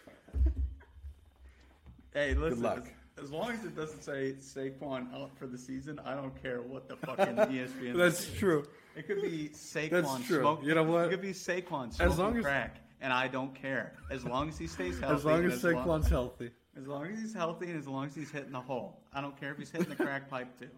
[2.11, 2.63] Hey, listen.
[2.63, 2.87] luck.
[3.21, 6.61] As, as long as it doesn't say Saquon out for the season, I don't care
[6.61, 7.95] what the fucking ESPN.
[7.97, 8.37] that's says.
[8.37, 8.65] true.
[8.95, 10.39] It could be Saquon That's true.
[10.41, 10.67] smoking.
[10.69, 11.05] You know what?
[11.05, 14.57] It could be Saquon smoking long as- crack, and I don't care as long as
[14.57, 15.15] he stays healthy.
[15.15, 16.51] As long as long- Saquon's healthy.
[16.77, 19.01] As long as he's healthy and as long as he's hitting the hole.
[19.13, 20.69] I don't care if he's hitting the crack pipe too.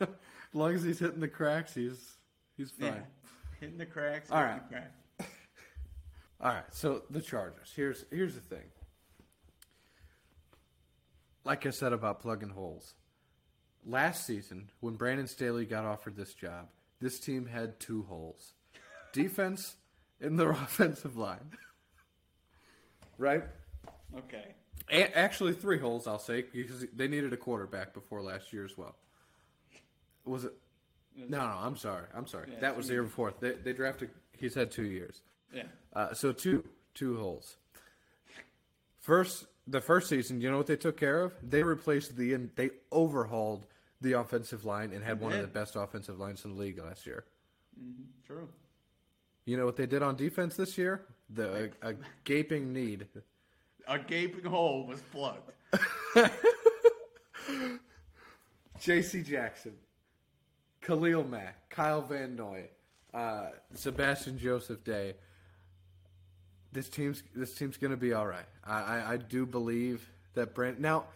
[0.00, 0.08] as
[0.54, 2.16] long as he's hitting the cracks, he's
[2.56, 2.88] he's fine.
[2.94, 3.00] Yeah.
[3.60, 4.30] Hitting the cracks.
[4.30, 4.60] All right.
[4.70, 4.92] Crack.
[6.40, 7.72] All right, so the Chargers.
[7.74, 8.64] Here's here's the thing.
[11.46, 12.94] Like I said about plugging holes.
[13.86, 16.66] Last season, when Brandon Staley got offered this job,
[17.00, 18.52] this team had two holes.
[19.12, 19.76] Defense
[20.20, 21.52] and their offensive line.
[23.16, 23.44] right?
[24.18, 24.54] Okay.
[24.90, 28.76] A- actually three holes, I'll say, because they needed a quarterback before last year as
[28.76, 28.96] well.
[30.24, 30.52] Was it
[31.16, 32.06] No, no, I'm sorry.
[32.12, 32.48] I'm sorry.
[32.52, 33.32] Yeah, that was the year before.
[33.38, 35.22] They they drafted he's had 2 years.
[35.54, 35.62] Yeah.
[35.92, 37.56] Uh, so two two holes.
[38.98, 41.34] First, the first season, you know what they took care of?
[41.42, 43.66] They replaced the they overhauled
[44.00, 46.78] the offensive line and had They one of the best offensive lines in the league
[46.78, 47.24] last year.
[48.26, 48.48] True.
[49.44, 51.06] You know what they did on defense this year?
[51.30, 53.06] The a, a gaping need.
[53.88, 55.52] A gaping hole was plugged.
[58.80, 59.22] J.C.
[59.22, 59.72] Jackson,
[60.80, 62.64] Khalil Mack, Kyle Van Noy,
[63.14, 65.14] uh, Sebastian Joseph Day.
[66.76, 68.44] This team's this team's going to be all right.
[68.62, 71.06] I, I, I do believe that Brand now,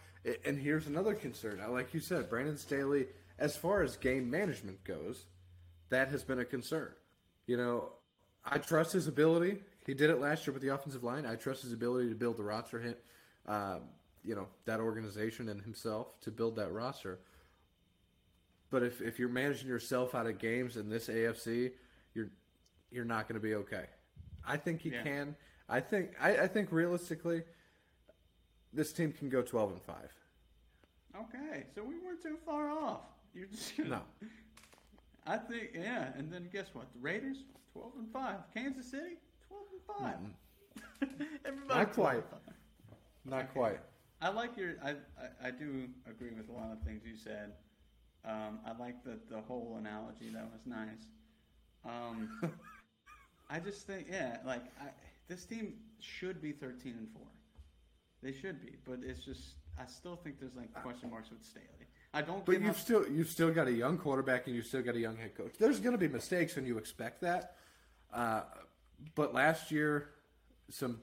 [0.43, 1.61] and here's another concern.
[1.69, 3.05] Like you said, Brandon Staley,
[3.37, 5.25] as far as game management goes,
[5.89, 6.91] that has been a concern.
[7.45, 7.89] You know,
[8.43, 9.59] I trust his ability.
[9.85, 11.27] He did it last year with the offensive line.
[11.27, 12.79] I trust his ability to build the roster.
[12.79, 13.03] Hit,
[13.47, 13.81] um,
[14.23, 17.19] you know, that organization and himself to build that roster.
[18.71, 21.73] But if, if you're managing yourself out of games in this AFC,
[22.15, 22.29] you're
[22.91, 23.85] you're not going to be okay.
[24.43, 25.03] I think he Yeah.
[25.03, 25.35] can.
[25.71, 27.43] I think I, I think realistically,
[28.73, 30.11] this team can go twelve and five.
[31.15, 33.01] Okay, so we weren't too far off.
[33.33, 34.01] You're just gonna, No,
[35.25, 36.91] I think yeah, and then guess what?
[36.93, 37.37] The Raiders,
[37.71, 38.39] twelve and five.
[38.53, 39.15] Kansas City,
[39.47, 40.05] twelve and
[41.01, 41.09] 5
[41.45, 42.23] Everybody, Not quite.
[43.25, 43.79] not quite.
[44.21, 44.73] I like your.
[44.83, 47.53] I, I I do agree with a lot of things you said.
[48.25, 50.29] Um, I like the the whole analogy.
[50.33, 51.07] That was nice.
[51.85, 52.51] Um,
[53.49, 54.89] I just think, yeah, like I,
[55.27, 57.27] this team should be thirteen and four.
[58.23, 61.65] They should be, but it's just I still think there's like question marks with Staley.
[62.13, 62.45] I don't.
[62.45, 64.99] But you've how- still you've still got a young quarterback and you've still got a
[64.99, 65.53] young head coach.
[65.57, 67.55] There's going to be mistakes, and you expect that.
[68.13, 68.41] Uh,
[69.15, 70.09] but last year,
[70.69, 70.99] some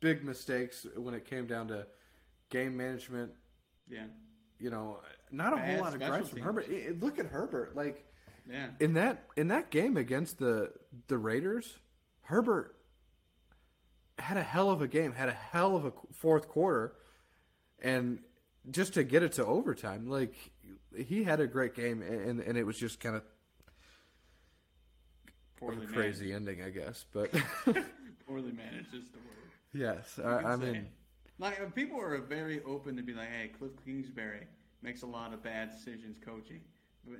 [0.00, 1.86] big mistakes when it came down to
[2.50, 3.32] game management.
[3.88, 4.04] yeah,
[4.58, 5.00] You know,
[5.32, 6.40] not a whole lot of special from.
[6.40, 7.00] Herbert.
[7.00, 7.74] Look at Herbert.
[7.74, 8.04] Like
[8.48, 8.66] yeah.
[8.80, 10.72] in that in that game against the
[11.08, 11.78] the Raiders,
[12.20, 12.76] Herbert
[14.24, 15.12] had a hell of a game.
[15.12, 16.94] Had a hell of a fourth quarter,
[17.82, 18.18] and
[18.70, 20.34] just to get it to overtime, like
[20.96, 23.70] he had a great game, and and it was just kind of a
[25.60, 27.04] Poorly crazy ending, I guess.
[27.12, 27.30] But.
[28.26, 29.50] Poorly managed is the word.
[29.74, 30.86] yes, You I, I mean,
[31.38, 34.46] like uh, people are very open to be like, "Hey, Kliff Kingsbury
[34.80, 36.60] makes a lot of bad decisions coaching,"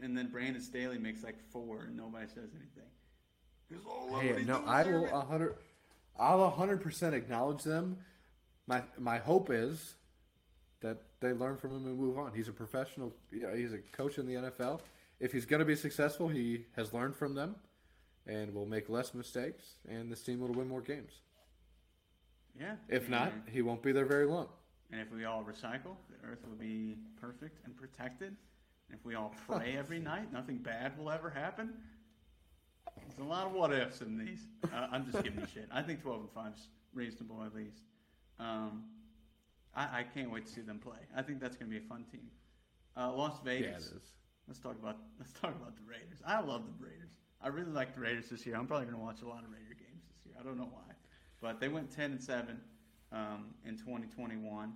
[0.03, 2.89] and then Brandon Staley makes like four, and nobody says anything.
[3.69, 5.55] He's, "Oh, hey, no, I will Sherman." a hundred.
[6.19, 7.99] I'll hundred percent acknowledge them.
[8.67, 9.95] My my hope is
[10.81, 12.33] that they learn from him and move on.
[12.35, 13.13] He's a professional.
[13.31, 14.81] You know, he's a coach in the NFL.
[15.21, 17.57] If he's going to be successful, he has learned from them,
[18.27, 21.13] and will make less mistakes, and this team will win more games.
[22.59, 22.75] Yeah.
[22.89, 24.49] If not, he won't be there very long.
[24.91, 28.37] and if we all recycle, the Earth will be perfect and protected.
[28.89, 31.73] And if we all pray every night, nothing bad will ever happen.
[32.97, 34.47] There's a lot of what ifs in these.
[34.65, 35.69] Uh, I'm just giving you shit.
[35.71, 37.83] I think 12 and 5 is reasonable at least.
[38.39, 38.85] Um,
[39.75, 40.99] I, I can't wait to see them play.
[41.17, 42.31] I think that's going to be a fun team.
[42.97, 43.67] Uh, Las Vegas.
[43.67, 44.13] Yeah, it is.
[44.47, 46.21] Let's talk about let's talk about the Raiders.
[46.27, 47.11] I love the Raiders.
[47.41, 48.57] I really like the Raiders this year.
[48.57, 50.35] I'm probably going to watch a lot of Raider games this year.
[50.39, 50.95] I don't know why,
[51.41, 52.59] but they went 10 and 7
[53.13, 54.73] um, in 2021.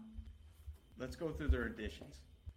[0.99, 2.17] Let's go through their additions.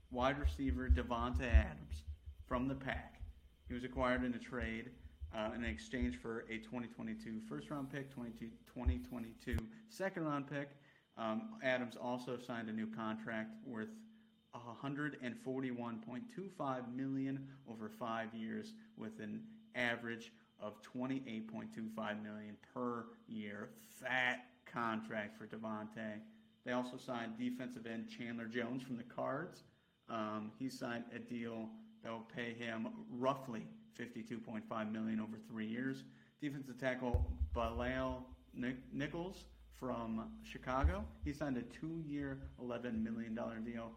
[0.10, 2.04] Wide receiver Davante Adams
[2.48, 3.22] from the Pack.
[3.68, 4.90] He was acquired in a trade
[5.36, 9.58] uh, in exchange for a 2022 first round pick, 2022
[9.90, 10.72] second round pick.
[11.18, 13.90] Um, Adams also signed a new contract worth
[14.56, 19.44] 141.25 million over five years with an
[19.76, 23.70] average of 28.25 million per year.
[23.88, 26.20] Fat contract for Davante.
[26.66, 29.64] They also signed defensive end Chandler Jones from the Cards.
[30.10, 31.70] Um, he signed a deal
[32.04, 33.66] that will pay him roughly
[34.00, 36.04] 52.5 million over three years.
[36.42, 39.46] Defensive tackle Bilal Nic- Nichols
[39.80, 41.04] from Chicago.
[41.24, 43.34] He signed a two-year, $11 million
[43.64, 43.92] deal.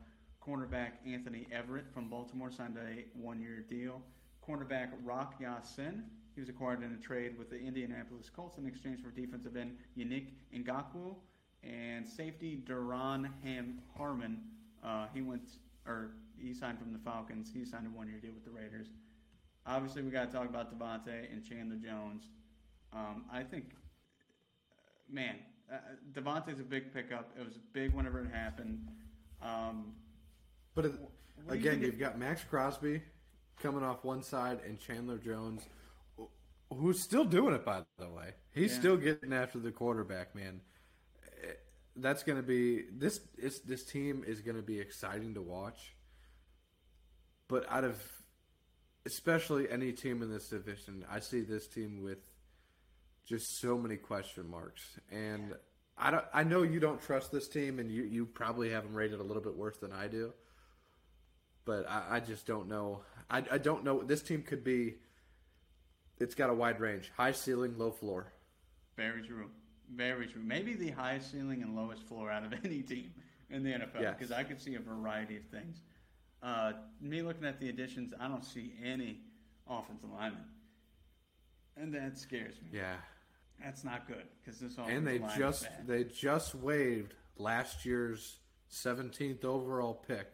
[0.46, 4.02] Cornerback Anthony Averett from Baltimore signed a one-year deal.
[4.46, 6.04] Cornerback Rock Ya-Sin.
[6.34, 9.76] He was acquired in a trade with the Indianapolis Colts in exchange for defensive end
[9.96, 11.14] Yannick Ngakoue
[11.62, 14.40] And safety Duron Ham Harmon,
[14.84, 15.42] uh, he went
[15.86, 17.50] or he signed from the Falcons.
[17.54, 18.88] He signed a one-year deal with the Raiders.
[19.66, 22.24] Obviously, we got to talk about Davante and Chandler Jones.
[22.92, 23.70] Um, I think,
[25.10, 25.36] man,
[25.72, 25.76] uh,
[26.12, 27.30] Davante's a big pickup.
[27.38, 28.86] It was big whenever it happened.
[29.42, 29.94] Um,
[30.74, 30.92] But it,
[31.44, 33.02] What you again, you've got Maxx Crosby
[33.58, 35.62] coming off one side and Chandler Jones,
[36.72, 38.34] who's still doing it, by the way.
[38.52, 38.78] He's Yeah.
[38.80, 40.60] still getting after the quarterback, man.
[41.42, 41.52] Eh,
[41.96, 43.20] That's going to be this.
[43.38, 45.96] Is, this team is going to be exciting to watch.
[47.48, 48.02] But out of
[49.06, 52.18] especially any team in this division, I see this team with
[53.26, 54.82] just so many question marks.
[55.10, 55.54] And
[55.96, 56.24] I don't.
[56.32, 59.22] I know you don't trust this team, and you you probably have them rated a
[59.22, 60.32] little bit worse than I do.
[61.64, 63.00] But I, I just don't know.
[63.30, 64.02] I, I don't know.
[64.02, 64.96] This team could be.
[66.18, 68.32] It's got a wide range: high ceiling, low floor.
[68.96, 69.50] Very true.
[69.94, 70.42] Very true.
[70.42, 73.12] Maybe the highest ceiling and lowest floor out of any team
[73.50, 74.14] in the NFL Yes.
[74.18, 75.78] because I could see a variety of things.
[76.44, 79.20] Uh, me looking at the additions, I don't see any
[79.68, 80.44] offensive linemen,
[81.76, 82.68] and that scares me.
[82.78, 82.96] Yeah,
[83.62, 88.40] That's not good because this offensive and they just they just waived last year's
[88.70, 90.26] 17th overall pick,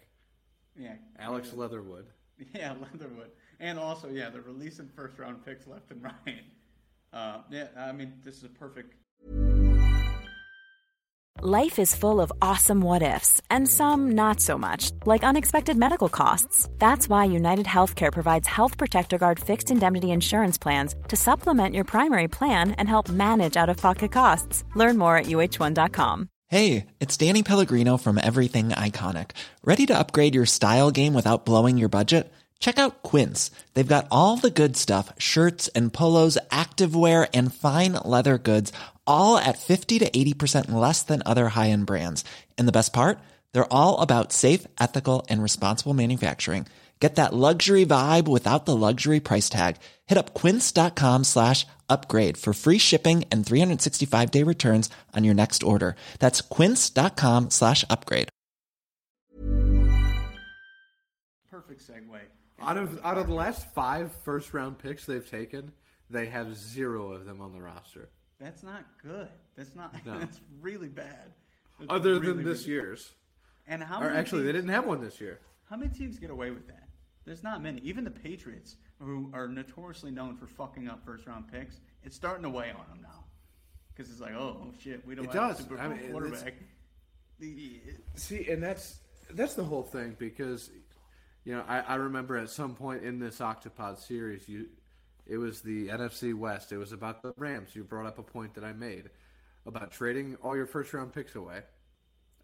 [0.76, 1.52] yeah, Alex.
[1.54, 2.06] Leatherwood.
[2.54, 6.42] Yeah, Leatherwood, and also yeah, they're releasing first round picks left and right.
[7.12, 8.94] Uh, yeah, I mean this is a perfect
[11.42, 16.10] Life is full of awesome what ifs, and some not so much, like unexpected medical
[16.10, 16.68] costs.
[16.78, 21.84] That's why United Healthcare provides Health Protector Guard fixed indemnity insurance plans to supplement your
[21.84, 24.64] primary plan and help manage out of pocket costs.
[24.74, 26.28] Learn more at uh1.com.
[26.48, 29.30] Hey, it's Danny Pellegrino from Everything Iconic.
[29.64, 32.30] Ready to upgrade your style game without blowing your budget?
[32.58, 33.50] Check out Quince.
[33.72, 38.72] They've got all the good stuff shirts and polos, activewear, and fine leather goods,
[39.10, 42.24] all at 50 to 80% less than other high end brands.
[42.58, 43.18] And the best part?
[43.52, 46.66] They're all about safe, ethical, and responsible manufacturing.
[47.00, 49.76] Get that luxury vibe without the luxury price tag.
[50.06, 55.62] Hit up quince.com slash upgrade for free shipping and 365 day returns on your next
[55.62, 55.96] order.
[56.18, 58.28] That's quince.com slash upgrade.
[61.70, 62.20] perfect segue.
[62.60, 65.72] Out of out of the last five first round picks they've taken,
[66.08, 68.08] they have zero of them on the roster,
[68.40, 69.28] That's not good.
[69.56, 69.94] That's not.
[70.06, 70.18] No.
[70.18, 71.32] That's really bad.
[71.78, 73.10] That's other really, than this really- year's.
[73.68, 75.38] And how Or many actually, they didn't have one this year.
[75.68, 76.88] How many teams get away with that?
[77.24, 77.80] There's not many.
[77.82, 82.42] Even the Patriots, who are notoriously known for fucking up first round picks, it's starting
[82.42, 83.24] to weigh on them now.
[83.94, 85.60] Because it's like, oh shit, we don't It have does.
[85.60, 86.54] a Super I mean, quarterback.
[88.16, 88.98] See, and that's
[89.32, 90.70] that's the whole thing because
[91.44, 94.66] you know I, I remember at some point in this Octopod series, you
[95.30, 96.72] it was the NFC West.
[96.72, 97.76] It was about the Rams.
[97.76, 99.10] You brought up a point that I made
[99.64, 101.60] about trading all your first round picks away.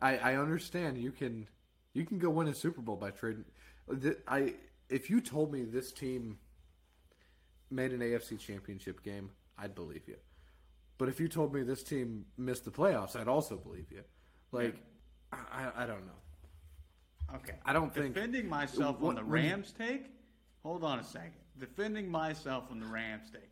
[0.00, 1.48] I, I understand you can
[1.94, 3.44] you can go win a Super Bowl by trading.
[4.28, 4.54] I
[4.88, 6.38] if you told me this team
[7.70, 10.16] made an AFC Championship game, I'd believe you.
[10.96, 14.02] But if you told me this team missed the playoffs, I'd also believe you.
[14.52, 14.76] Like,
[15.32, 17.34] I, I don't know.
[17.34, 17.54] okay.
[17.66, 20.06] I don't think- Defending myself on the Rams take.
[20.62, 21.32] Hold on a second.
[21.58, 23.50] Defending myself on the Rams take.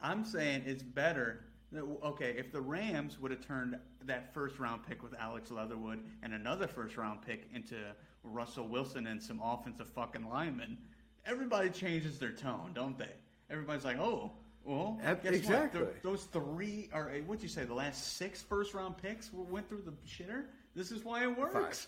[0.00, 1.44] I'm saying it's better.
[1.72, 6.02] that- Okay, if the Rams would have turned that first round pick with Alex Leatherwood
[6.22, 7.76] and another first round pick into
[8.22, 10.78] Russell Wilson and some offensive fucking linemen,
[11.26, 13.12] everybody changes their tone, don't they?
[13.50, 14.32] Everybody's like, oh,
[14.64, 15.80] well, guess exactly.
[15.80, 15.92] what?
[15.92, 19.68] Th- those three, or uh, what'd you say, the last six first round picks went
[19.68, 20.44] through the shitter?
[20.74, 21.52] This is why it works.
[21.54, 21.86] Five?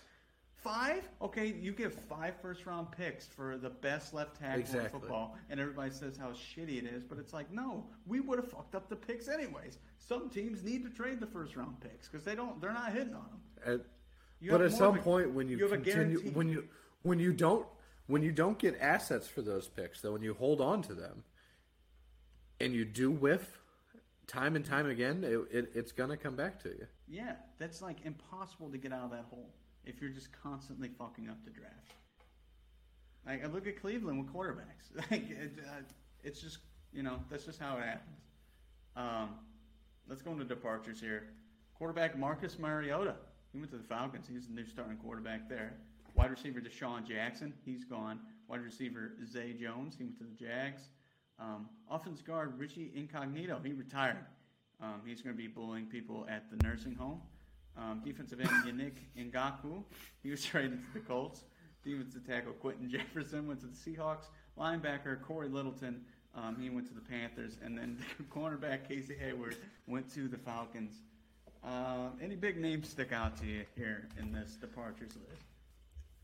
[1.22, 5.60] Okay, you give five first round picks for the best left tackle in football, and
[5.60, 8.88] everybody says how shitty it is, but it's like, no, we would have fucked up
[8.88, 9.78] the picks anyways.
[9.98, 13.14] Some teams need to trade the first round picks because they don't, they're not hitting
[13.14, 13.40] on them.
[13.74, 13.80] At,
[14.50, 16.68] but at some a- point, when you, you continue, when you
[17.02, 17.66] when you don't
[18.06, 21.24] when you don't get assets for those picks, though, when you hold on to them,
[22.60, 23.60] and you do whiff
[24.26, 26.86] time and time again, it, it, it's gonna come back to you.
[27.08, 29.50] Yeah, that's like impossible to get out of that hole
[29.84, 31.92] if you're just constantly fucking up the draft.
[33.26, 34.90] Like I look at Cleveland with quarterbacks.
[35.10, 35.82] Like it, uh,
[36.22, 36.58] it's just
[36.92, 38.20] you know that's just how it happens.
[38.96, 39.30] Um,
[40.08, 41.28] let's go into departures here.
[41.76, 43.14] Quarterback Marcus Mariota.
[43.52, 44.26] He went to the Falcons.
[44.30, 45.74] He's the new starting quarterback there.
[46.14, 47.52] Wide receiver DeSean Jackson.
[47.64, 48.20] He's gone.
[48.48, 49.94] Wide receiver Zay Jones.
[49.96, 50.82] He went to the Jags.
[51.38, 53.60] Um, offense guard Richie Incognito.
[53.64, 54.26] He retired.
[54.82, 57.20] Um, he's going to be bullying people at the nursing home.
[57.76, 59.82] Um, defensive end Yannick Ngakoue.
[60.22, 61.44] He was traded to the Colts.
[61.84, 64.24] Defensive tackle Quinton Jefferson went to the Seahawks.
[64.58, 66.02] Linebacker Cory Littleton.
[66.34, 67.56] Um, he went to the Panthers.
[67.64, 69.56] And then the cornerback Casey Hayward
[69.86, 71.00] went to the Falcons.
[71.64, 75.42] Uh, any big names stick out to you here in this departures list?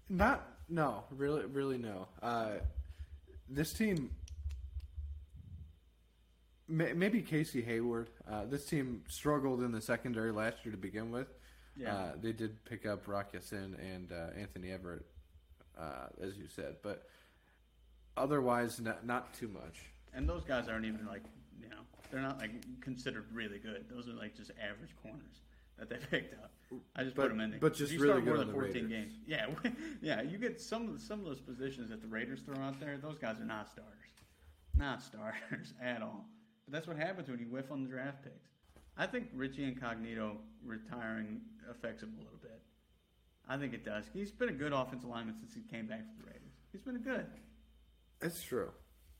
[0.09, 2.09] Not no, really, really no.
[2.23, 2.53] Uh,
[3.49, 4.11] this team,
[6.69, 8.11] maybe Casey Hayward.
[8.31, 11.29] Uh, this team struggled in the secondary last year to begin with.
[11.77, 11.95] Yeah.
[11.95, 15.03] Uh, they did pick up Rock Ya-Sin and uh, Anthony Averett,
[15.79, 17.05] uh, as you said, but
[18.17, 19.81] otherwise, not, not too much.
[20.15, 21.23] And those guys aren't even like,
[21.61, 21.77] you know,
[22.11, 22.51] they're not like
[22.81, 23.85] considered really good.
[23.91, 25.43] Those are like just average corners
[25.79, 26.51] that they picked up.
[26.97, 27.61] I just But- put them in there.
[27.61, 28.91] but just you really start more good than the 14 Raiders.
[28.91, 29.13] games.
[29.27, 29.47] Yeah,
[30.01, 30.23] yeah.
[30.23, 32.97] You get some of some of those positions that the Raiders throw out there.
[32.97, 33.93] Those guys are not starters,
[34.77, 36.25] not starters at all.
[36.67, 38.49] But that's what happens when you whiff on the draft picks.
[38.97, 41.41] I think Richie Incognito retiring
[41.71, 42.61] affects him a little bit.
[43.49, 44.05] I think it does.
[44.13, 46.53] He's been a good offensive lineman since he came back from the Raiders.
[46.73, 47.27] He's been good.
[48.21, 48.71] It's true.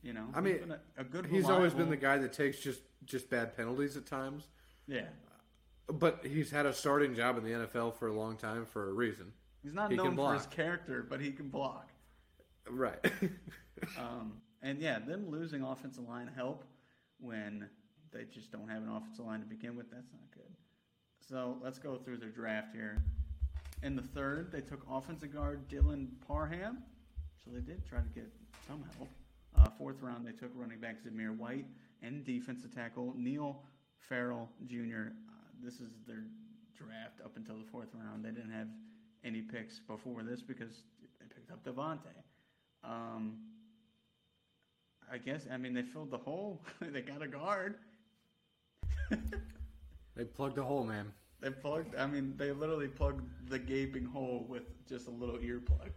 [0.03, 1.27] You know, I He's mean, been a, a good.
[1.27, 4.49] He's always been the guy that takes just just bad penalties at times,
[4.87, 5.07] Yeah,
[5.89, 8.93] but he's had a starting job in the NFL for a long time for a
[8.93, 9.33] reason.
[9.63, 11.89] he's not He known for his character, but he can block.
[12.69, 12.99] Right.
[13.99, 16.65] Um, and yeah, them losing offensive line help
[17.19, 17.69] when
[18.13, 19.91] they just don't have an offensive line to begin with.
[19.91, 20.53] That's not good.
[21.29, 23.03] So let's go through their draft here.
[23.83, 26.79] In the third, they took offensive guard Dylan Parham.
[27.45, 28.31] So they did try to get
[28.67, 29.09] some help.
[29.59, 31.67] Uh, fourth round, they took running back Zamir White
[32.03, 33.63] and defensive tackle Neil
[33.99, 35.13] Farrell Jr.
[35.29, 36.25] Uh, this is their
[36.77, 38.25] draft up until the fourth round.
[38.25, 38.69] They didn't have
[39.25, 40.83] any picks before this because
[41.19, 42.15] they picked up Davante.
[42.85, 43.39] Um,
[45.11, 46.63] I guess I mean they filled the hole.
[46.81, 47.77] they got a guard.
[50.17, 51.13] they plugged a hole, man.
[51.41, 51.95] They plugged.
[51.95, 55.91] I mean, they literally plugged the gaping hole with just a little earplug.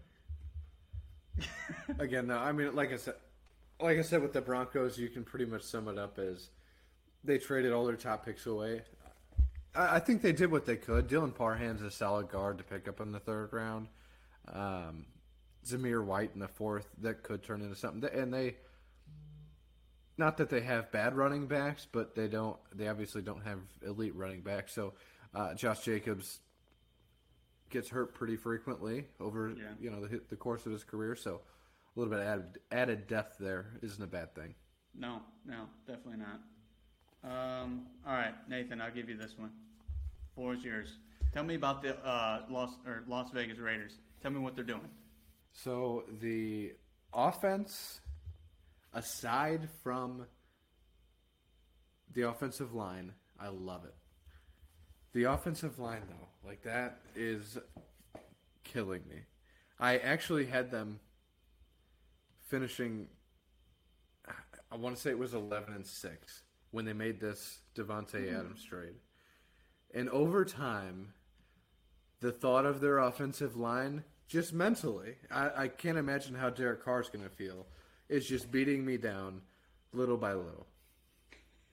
[2.00, 3.16] Again, though, I mean, like I said,
[3.80, 6.50] like I said with the Broncos, you can pretty much sum it up as
[7.24, 8.82] they traded all their top picks away.
[9.74, 11.08] I, I think they did what they could.
[11.08, 13.88] Dylan Parham's a solid guard to pick up in the third round.
[14.52, 15.06] Um,
[15.66, 18.10] Zamir White in the fourth that could turn into something.
[18.12, 18.56] And they,
[20.20, 22.58] not that they have bad running backs, but they don't.
[22.76, 24.74] They obviously don't have elite running backs.
[24.74, 24.94] So
[25.34, 26.42] uh, Josh Jacobs
[27.70, 29.64] gets hurt pretty frequently over Yeah.
[29.80, 31.16] you know the, the course of his career.
[31.16, 31.42] So
[31.96, 34.54] a little bit added added depth there isn't a bad thing.
[34.96, 36.40] No, no, definitely not.
[37.24, 39.52] Um, all right, Nathan, I'll give you this one.
[40.36, 40.98] Floor is yours.
[41.34, 44.00] Tell me about the uh, Las or Las Vegas Raiders.
[44.22, 44.90] Tell me what they're doing.
[45.54, 46.74] So the
[47.14, 48.02] offense,
[48.94, 50.26] aside from
[52.14, 53.96] the offensive line, I love it.
[55.14, 57.58] The offensive line, though, like that is
[58.64, 59.18] killing me.
[59.80, 61.00] I actually had them
[62.48, 63.08] finishing.
[64.72, 68.36] I want to say it was eleven and six when they made this Davante mm-hmm.
[68.36, 68.96] Adams trade,
[69.94, 71.14] and over time,
[72.20, 77.02] the thought of their offensive line, just mentally, I, I can't imagine how Derek Carr
[77.02, 77.66] is going to feel,
[78.10, 79.42] is just beating me down
[79.94, 80.68] little by little.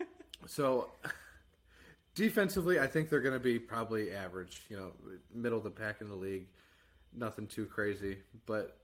[0.46, 0.90] so,
[2.14, 4.92] defensively, I think they're going to be probably average, you know,
[5.34, 6.46] middle of the pack in the league.
[7.16, 8.78] Nothing too crazy, but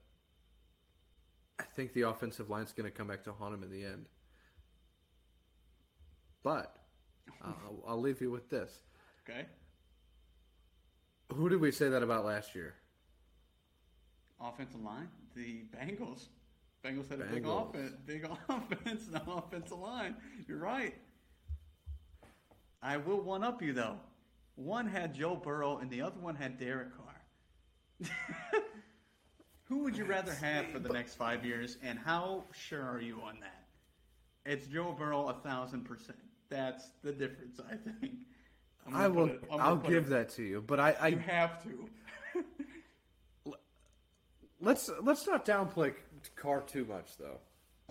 [1.58, 4.06] I think the offensive line's going to come back to haunt them in the end.
[6.42, 6.76] But
[7.42, 8.80] I'll, I'll leave you with this.
[9.28, 9.46] Okay.
[11.34, 12.74] Who did we say that about last year?
[14.40, 16.26] Offensive line, the Bengals.
[16.84, 17.70] Bengals had a big Bengals.
[17.70, 20.16] offense, big offense, no offensive line.
[20.48, 20.94] You're right.
[22.82, 23.96] I will one up you though.
[24.56, 28.10] One had Joe Burrow and the other one had Derek Carr.
[29.68, 33.20] Who would you rather have for the next five years, and how sure are you
[33.24, 33.64] on that?
[34.44, 36.18] It's Joe Burrow a thousand percent.
[36.50, 38.12] That's the difference, I think.
[38.92, 39.26] I will.
[39.26, 41.88] it- I'll give it- that to you, but I, I You have to.
[44.60, 45.94] let's let's not downplay
[46.36, 47.38] Carr too much, though.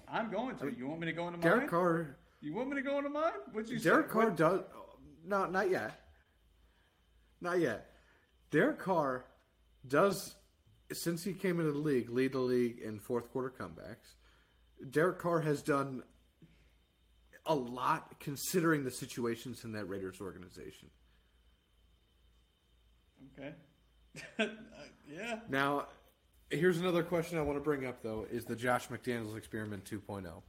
[0.07, 0.71] I'm going to.
[0.75, 1.43] You want me to go into mine?
[1.47, 3.31] Derek Carr, You want me to go into mine?
[3.53, 4.11] What you Derek say?
[4.13, 4.61] Carr What- does.
[5.25, 5.99] No, not yet.
[7.39, 7.91] Not yet.
[8.49, 9.25] Derek Carr
[9.87, 10.35] does,
[10.91, 14.15] since he came into the league, lead the league in fourth quarter comebacks.
[14.89, 16.03] Derek Carr has done
[17.45, 20.89] a lot considering the situations in that Raiders organization.
[23.39, 23.53] Okay.
[24.39, 24.45] Uh,
[25.09, 25.39] yeah.
[25.49, 25.87] Now,
[26.51, 30.13] here's another question I want to bring up, though: Is the Josh McDaniels experiment oh?
[30.13, 30.41] 2.0?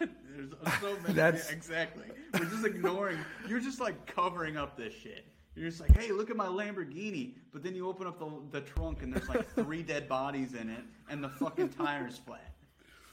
[0.34, 0.50] There's
[0.80, 1.14] so many.
[1.14, 2.06] That's- exactly.
[2.34, 3.18] We're just ignoring.
[3.48, 5.26] You're just like covering up this shit.
[5.56, 7.32] You're just like, hey, look at my Lamborghini.
[7.52, 10.70] But then you open up the, the trunk and there's like three dead bodies in
[10.70, 12.54] it and the fucking tire's flat.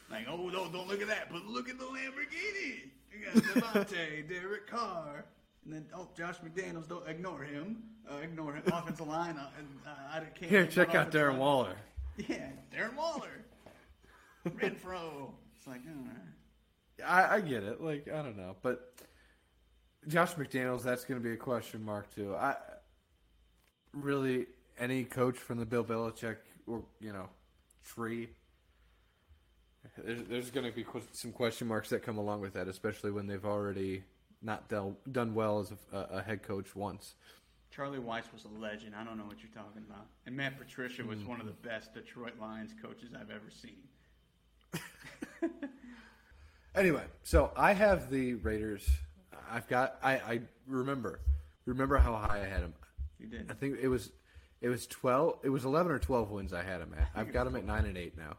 [0.09, 1.29] Like, oh, no, don't look at that.
[1.31, 2.89] But look at the Lamborghini.
[3.11, 5.25] You got Davante, Derek Carr.
[5.65, 7.83] And then, oh, Josh McDaniels, don't ignore him.
[8.09, 8.63] Uh, ignore him.
[8.67, 9.35] Offensive line.
[9.37, 10.49] Uh, and, uh, I can't.
[10.49, 11.37] Here, check out Darren.
[11.37, 11.75] Waller.
[12.17, 13.45] Yeah, Darren Waller.
[14.47, 15.31] Renfro.
[15.57, 17.31] It's like, oh, all right.
[17.31, 17.81] I, I get it.
[17.81, 18.93] Like I don't know, but
[20.07, 22.35] Josh McDaniels, that's going to be a question mark too.
[22.35, 22.55] I
[23.93, 24.45] really
[24.79, 26.37] any coach from the Bill Belichick
[26.67, 27.27] or you know
[27.83, 28.29] tree.
[29.97, 33.11] There's, there's going to be qu- some question marks that come along with that, especially
[33.11, 34.03] when they've already
[34.41, 37.15] not done done well as a, a head coach once.
[37.69, 38.95] Charlie Weis was a legend.
[38.95, 40.07] I don't know what you're talking about.
[40.25, 41.27] And Matt Patricia was hmm.
[41.27, 43.83] one of the best Detroit Lions coaches I've ever seen.
[46.77, 48.87] Anyway, so I have the Raiders.
[49.51, 49.97] I've got.
[50.03, 51.21] I, I remember.
[51.65, 52.73] Remember how high I had them.
[53.19, 53.49] You did.
[53.49, 54.11] I think it was.
[54.61, 55.39] It was twelve.
[55.43, 57.09] It was eleven or twelve wins I had them at.
[57.15, 58.37] I've got them at nine and eight now.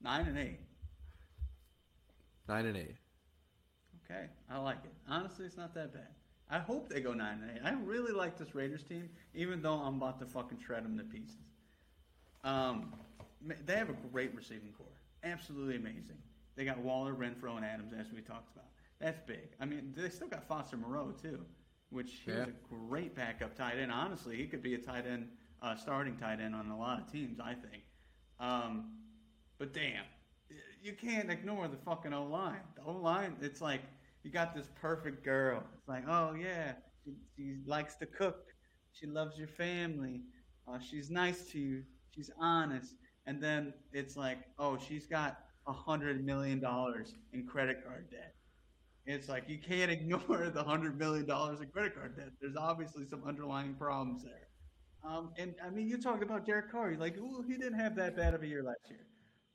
[0.00, 0.60] Nine and eight.
[2.48, 2.94] Nine and eight.
[4.04, 4.92] Okay, I like it.
[5.08, 6.06] Honestly, it's not that bad.
[6.50, 7.62] I hope they go nine and eight.
[7.64, 11.04] I really like this Raiders team, even though I'm about to fucking shred them to
[11.04, 11.36] pieces.
[12.42, 12.94] Um,
[13.64, 14.86] they have a great receiving core,
[15.24, 16.18] absolutely amazing.
[16.56, 18.66] They got Waller, Renfro, and Adams, as we talked about.
[18.98, 19.50] That's big.
[19.60, 21.44] I mean, they still got Foster Moreau too,
[21.90, 22.46] which he's Yeah.
[22.46, 23.92] a great backup tight end.
[23.92, 25.30] Honestly, he could be a tight end,
[25.62, 27.38] uh, starting tight end on a lot of teams.
[27.40, 27.84] I think.
[28.40, 28.98] Um,
[29.58, 30.04] but damn,
[30.82, 32.60] you can't ignore the fucking O line.
[32.74, 33.82] The O line, it's like
[34.22, 35.62] you got this perfect girl.
[35.78, 36.72] It's like, oh yeah,
[37.04, 38.46] she, she likes to cook.
[38.92, 40.22] She loves your family.
[40.68, 41.82] Uh, she's nice to you.
[42.14, 42.94] She's honest.
[43.26, 48.34] And then it's like, oh, she's got a hundred million dollars in credit card debt.
[49.06, 52.30] It's like you can't ignore the hundred million dollars in credit card debt.
[52.40, 54.48] There's obviously some underlying problems there.
[55.02, 56.90] Um, and I mean, you talked about Derek Carr.
[56.90, 59.06] You're like, ooh, he didn't have that bad of a year last year.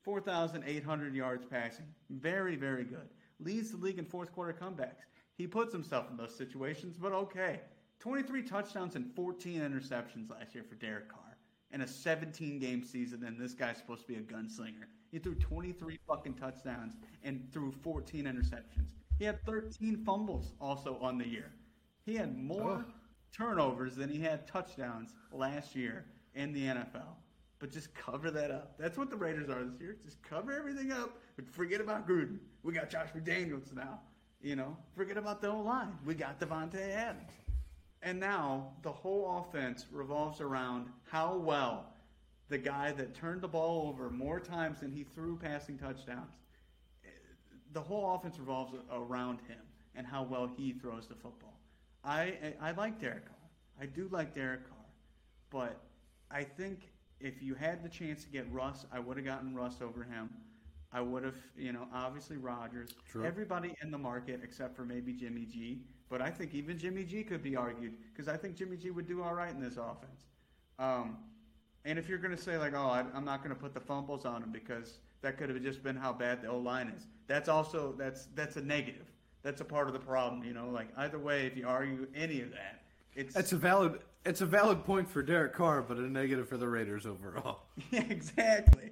[0.03, 1.85] 4,800 yards passing.
[2.09, 3.09] Very, very good.
[3.39, 5.05] Leads the league in fourth quarter comebacks.
[5.37, 7.61] He puts himself in those situations, but okay.
[7.99, 11.37] 23 touchdowns and 14 interceptions last year for Derek Carr
[11.71, 14.85] in a 17 game season, and this guy's supposed to be a gunslinger.
[15.11, 18.87] He threw 23 fucking touchdowns and threw 14 interceptions.
[19.17, 21.51] He had 13 fumbles also on the year.
[22.05, 22.93] He had more oh.
[23.31, 27.15] turnovers than he had touchdowns last year in the NFL.
[27.59, 28.77] But just cover that up.
[28.77, 29.95] That's what the Raiders are this year.
[30.03, 32.39] Just cover everything up and forget about Gruden.
[32.63, 34.01] We got Josh McDaniels now.
[34.41, 35.97] You know, forget about the O line.
[36.05, 37.31] We got Davante Adams.
[38.01, 41.87] And now the whole offense revolves around how well
[42.49, 46.35] the guy that turned the ball over more times than he threw passing touchdowns.
[47.73, 49.57] The whole offense revolves around him
[49.95, 51.59] and how well he throws the football.
[52.03, 53.35] I I, I like Derek Carr.
[53.81, 54.85] I do like Derek Carr,
[55.49, 55.81] but
[56.29, 59.81] I think if you had the chance to get Russ, I would have gotten Russ
[59.81, 60.29] over him.
[60.91, 62.91] I would have, you know, obviously Rodgers.
[63.09, 63.25] True.
[63.25, 65.81] Everybody in the market except for maybe Jimmy G.
[66.09, 69.07] But I think even Jimmy G could be argued because I think Jimmy G would
[69.07, 70.25] do all right in this offense.
[70.79, 71.17] Um,
[71.83, 73.79] and if you're going to say like, oh, I, I'm not going to put the
[73.79, 77.07] fumbles on him because that could have just been how bad the O line is.
[77.27, 79.07] That's also that's that's a negative.
[79.43, 80.43] That's a part of the problem.
[80.43, 82.83] You know, like either way, if you argue any of that,
[83.15, 83.99] it's It's a valid.
[84.25, 87.59] It's a valid point for Derek Carr, but a negative for the Raiders overall.
[87.91, 88.89] Yeah, exactly.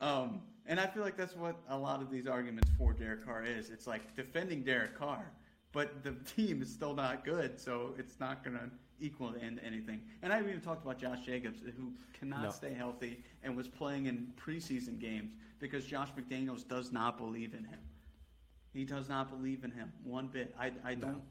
[0.00, 3.44] Um, and I feel like that's what a lot of these arguments for Derek Carr
[3.44, 3.70] is.
[3.70, 5.32] It's like defending Derek Carr,
[5.72, 8.70] but the team is still not good, so it's not going to
[9.00, 10.00] equal to end anything.
[10.22, 12.50] And I even talked about Josh Jacobs, who cannot No.
[12.50, 17.64] stay healthy and was playing in preseason games because Josh McDaniels does not believe in
[17.64, 17.78] him.
[18.72, 20.54] He does not believe in him one bit.
[20.58, 21.22] I, I don't.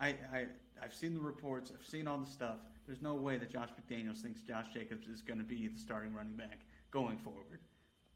[0.00, 0.46] I, I
[0.82, 1.72] I've seen the reports.
[1.78, 2.56] I've seen all the stuff.
[2.86, 6.12] There's no way that Josh McDaniels thinks Josh Jacobs is going to be the starting
[6.12, 6.60] running back
[6.90, 7.60] going forward.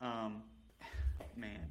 [0.00, 0.42] Um,
[1.36, 1.70] man,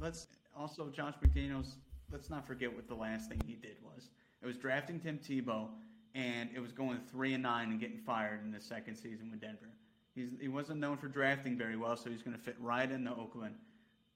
[0.00, 1.74] let's also Josh McDaniels.
[2.10, 4.10] Let's not forget what the last thing he did was.
[4.42, 5.68] It was drafting Tim Tebow,
[6.14, 9.40] and it was going three and nine and getting fired in the second season with
[9.40, 9.70] Denver.
[10.14, 13.10] He's, he wasn't known for drafting very well, so he's going to fit right into
[13.10, 13.54] Oakland.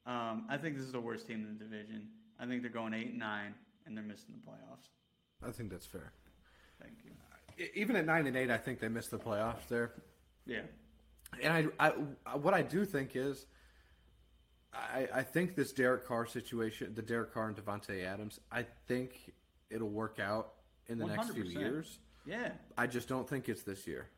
[0.07, 2.09] Um, I think this is the worst team in the division.
[2.39, 4.89] I think they're going eight and nine, and they're missing the playoffs.
[5.47, 6.13] I think that's fair.
[6.81, 7.11] Thank you.
[7.75, 9.93] Even at nine and eight, I think they missed the playoffs there.
[10.47, 10.63] Yeah.
[11.43, 11.89] And I,
[12.27, 13.47] I, what I do think is,
[14.73, 19.33] I, I think this Derek Carr situation, the Derek Carr and Davante Adams, I think
[19.71, 20.53] it'll work out
[20.87, 21.99] in the next few years.
[22.27, 22.51] Yeah.
[22.77, 24.09] I just don't think it's this year.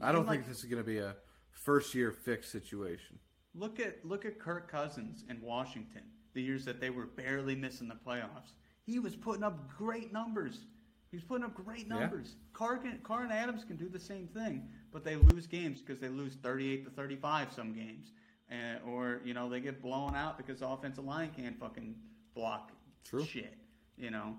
[0.00, 1.16] I don't like- think this is going to be a
[1.50, 3.18] first year fix situation.
[3.54, 6.02] Look at look at Kirk Cousins in Washington.
[6.34, 8.52] The years that they were barely missing the playoffs,
[8.86, 10.66] he was putting up great numbers.
[11.10, 11.98] He was putting up great Yeah.
[12.00, 12.36] numbers.
[12.52, 15.98] Carr, can, Carr and Adams can do the same thing, but they lose games because
[15.98, 18.12] they lose thirty-eight to thirty-five some games,
[18.50, 21.96] uh, or you know they get blown out because the offensive line can't fucking
[22.34, 22.72] block
[23.04, 23.24] True.
[23.24, 23.58] shit.
[23.96, 24.36] You know,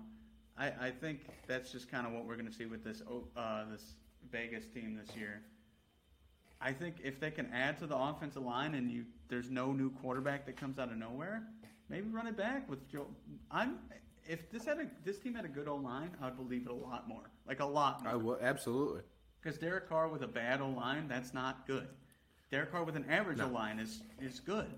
[0.56, 3.02] I I, I think that's just kind of what we're going to see with this
[3.36, 3.94] uh, this
[4.30, 5.42] Vegas team this year.
[6.58, 9.90] I think if they can add to the offensive line and you there's no new
[9.90, 11.48] quarterback that comes out of nowhere,
[11.90, 13.08] maybe run it back with Joe.
[13.50, 13.78] I'm
[14.28, 16.70] if this had a this team had a good O line, I would believe it
[16.70, 18.12] a lot more, like a lot more.
[18.12, 19.02] I will absolutely.
[19.40, 21.88] Because Derek Carr with a bad O line, that's not good.
[22.50, 24.72] Derek Carr with an average O line is is good.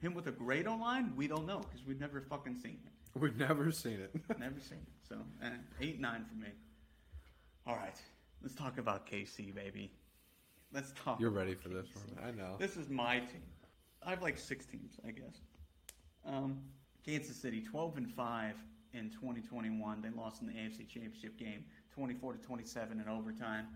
[0.00, 3.20] Him with a great O line, we don't know because we've never fucking seen it.
[3.20, 4.14] We've never seen it.
[4.38, 5.08] Never seen it.
[5.08, 6.48] So eh, eight nine for me.
[7.66, 8.00] All right,
[8.40, 9.92] let's talk about KC, baby.
[10.72, 11.20] Let's talk.
[11.20, 12.16] You're ready for this KC.
[12.16, 12.28] one.
[12.28, 12.56] I know.
[12.58, 13.42] This is my team.
[14.04, 15.40] I have like six teams, I guess.
[16.24, 16.60] Um,
[17.04, 18.54] Kansas City, 12 and 5
[18.94, 20.00] in 2021.
[20.00, 21.64] They lost in the AFC Championship game,
[21.94, 23.66] 24 to 27 in overtime.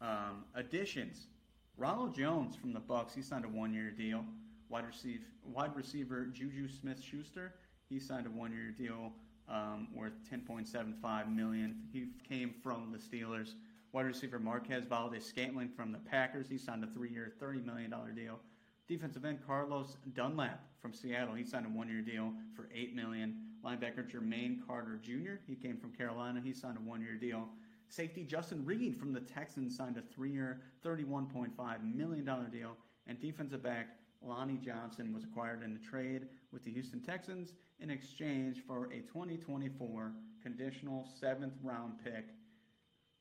[0.00, 1.28] Um, additions:
[1.76, 3.14] Ronald Jones from the Bucks.
[3.14, 4.24] He signed a one-year deal.
[4.68, 7.54] Wide receiver, wide receiver Juju Smith-Schuster.
[7.88, 9.12] He signed a one-year deal
[9.48, 11.76] um, worth 10.75 million.
[11.92, 13.54] He came from the Steelers.
[13.92, 16.48] Wide receiver Marquez Valdes-Scantling from the Packers.
[16.48, 18.40] He signed a three-year, $30 million deal.
[18.88, 21.34] Defensive end Carlos Dunlap from Seattle.
[21.34, 23.36] He signed a one-year deal for eight million.
[23.64, 25.40] Linebacker Jermaine Carter Jr.
[25.46, 26.40] He came from Carolina.
[26.42, 27.48] He signed a one-year deal.
[27.88, 32.76] Safety Justin Reid from the Texans signed a three-year, $31.5 million deal.
[33.06, 33.88] And defensive back
[34.22, 39.00] Lonnie Johnson was acquired in a trade with the Houston Texans in exchange for a
[39.00, 40.12] 2024
[40.42, 42.26] conditional seventh-round pick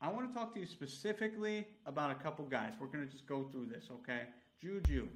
[0.04, 2.74] I want to talk to you specifically about a couple guys.
[2.78, 4.24] We're going to just go through this, okay?
[4.62, 5.08] Juju.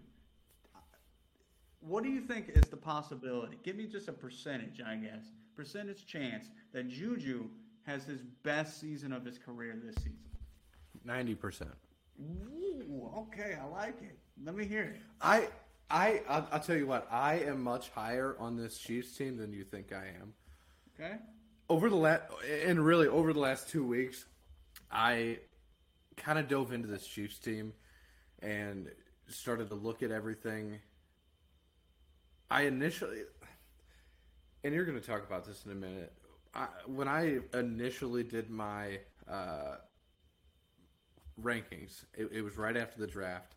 [1.88, 3.58] What do you think is the possibility?
[3.64, 5.24] Give me just a percentage, I guess.
[5.56, 7.46] Percentage chance that Juju
[7.84, 10.20] has his best season of his career this season.
[11.06, 11.72] Ninety percent.
[12.20, 14.18] Ooh, okay, I like it.
[14.44, 15.02] Let me hear it.
[15.22, 15.48] I,
[15.90, 17.08] I, I'll, I'll tell you what.
[17.12, 20.34] I am much higher on this Chiefs team than you think I am.
[21.00, 21.16] Okay?
[21.70, 22.24] Over the last,
[22.66, 24.26] and really over the last two weeks,
[24.92, 25.40] I
[26.18, 27.74] kind of dove into this Chiefs team
[28.40, 28.90] and
[29.28, 30.80] started to look at everything.
[32.50, 33.22] I initially,
[34.64, 36.14] and you're going to talk about this in a minute.
[36.54, 39.76] I, when I initially did my uh,
[41.42, 43.56] rankings, it, it was right after the draft.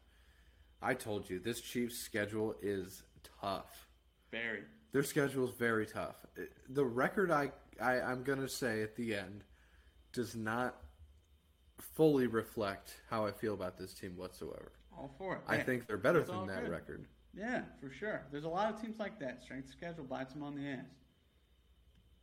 [0.83, 3.03] I told you this Chiefs schedule is
[3.41, 3.89] tough.
[4.31, 4.63] Very.
[4.93, 6.17] Their schedule is very tough.
[6.69, 9.45] The record I, I I'm gonna say at the end
[10.13, 10.77] does not
[11.79, 14.73] fully reflect how I feel about this team whatsoever.
[14.97, 15.41] All for it.
[15.47, 16.71] I think they're better than that good.
[16.71, 17.07] record.
[17.37, 18.23] Yeah, for sure.
[18.33, 19.43] There's a lot of teams like that.
[19.43, 20.85] Strength schedule bites them on the ass.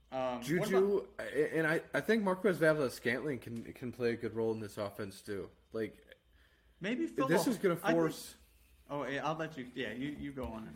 [0.09, 1.05] Um, what about- Juju
[1.53, 5.21] and I, I think Marquez Valdes-Scantling can can play a good role in this offense
[5.21, 5.49] too.
[5.73, 5.97] Like
[6.79, 8.35] maybe Phil this is going to I think- force
[8.89, 9.67] Oh, yeah, I'll let you.
[9.75, 10.69] Yeah, you, you go on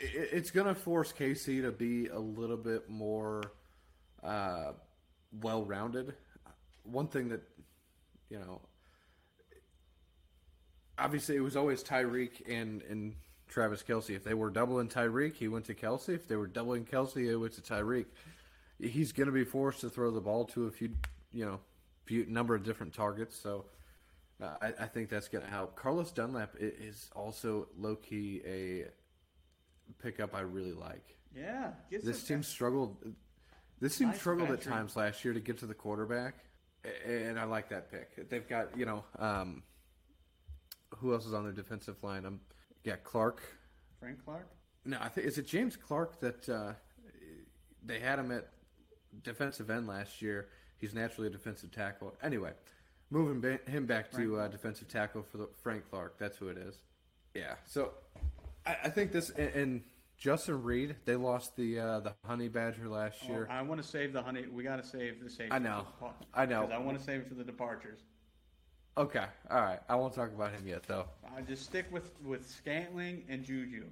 [0.00, 0.04] it.
[0.04, 3.40] it- it's going to force KC to be a little bit more
[4.24, 4.72] uh,
[5.40, 6.14] well rounded.
[6.82, 7.42] One thing that
[8.30, 8.60] you know,
[10.98, 13.14] obviously, it was always Tyreek and and
[13.48, 14.10] Travis Kelce.
[14.10, 16.10] If they were doubling Tyreek, he went to Kelce.
[16.10, 18.06] If they were doubling Kelce, it went to Tyreek.
[18.80, 20.90] He's going to be forced to throw the ball to a few,
[21.32, 21.60] you know,
[22.04, 23.38] few number of different targets.
[23.38, 23.66] So.
[24.42, 25.76] Uh, I, I think that's going to help.
[25.76, 28.86] Carlos Dunlap is also low key a
[30.02, 31.16] pickup I really like.
[31.36, 32.96] Yeah, This team struggled.
[33.80, 36.34] This team Nice struggled at times last year to get to the quarterback,
[37.06, 38.28] and I like that pick.
[38.28, 39.62] They've got you know um,
[40.98, 42.24] who else is on their defensive line?
[42.26, 42.40] Um,
[42.84, 43.42] yeah, Clark.
[44.00, 44.48] Frank Clark.
[44.84, 46.72] No, I think is it James Clark that uh,
[47.84, 48.48] they had him at
[49.22, 50.48] defensive end last year.
[50.78, 52.14] He's naturally a defensive tackle.
[52.22, 52.52] Anyway,
[53.10, 56.18] moving ba- him back to uh, defensive tackle for the Frank Clark.
[56.18, 56.76] That's who it is.
[57.34, 57.54] Yeah.
[57.64, 57.92] So
[58.66, 59.82] I, I think this and, and
[60.18, 60.96] Justin Reid.
[61.04, 63.48] They lost the uh, the Honey Badger last year.
[63.50, 64.46] I want to save the honey.
[64.50, 65.52] We got to save the safety.
[65.52, 65.86] I know.
[66.34, 66.68] I know.
[66.72, 68.00] I want to save it for the departures.
[68.96, 69.24] Okay.
[69.50, 69.80] All right.
[69.88, 71.06] I won't talk about him yet though.
[71.36, 73.86] I just stick with with Scantling and Juju.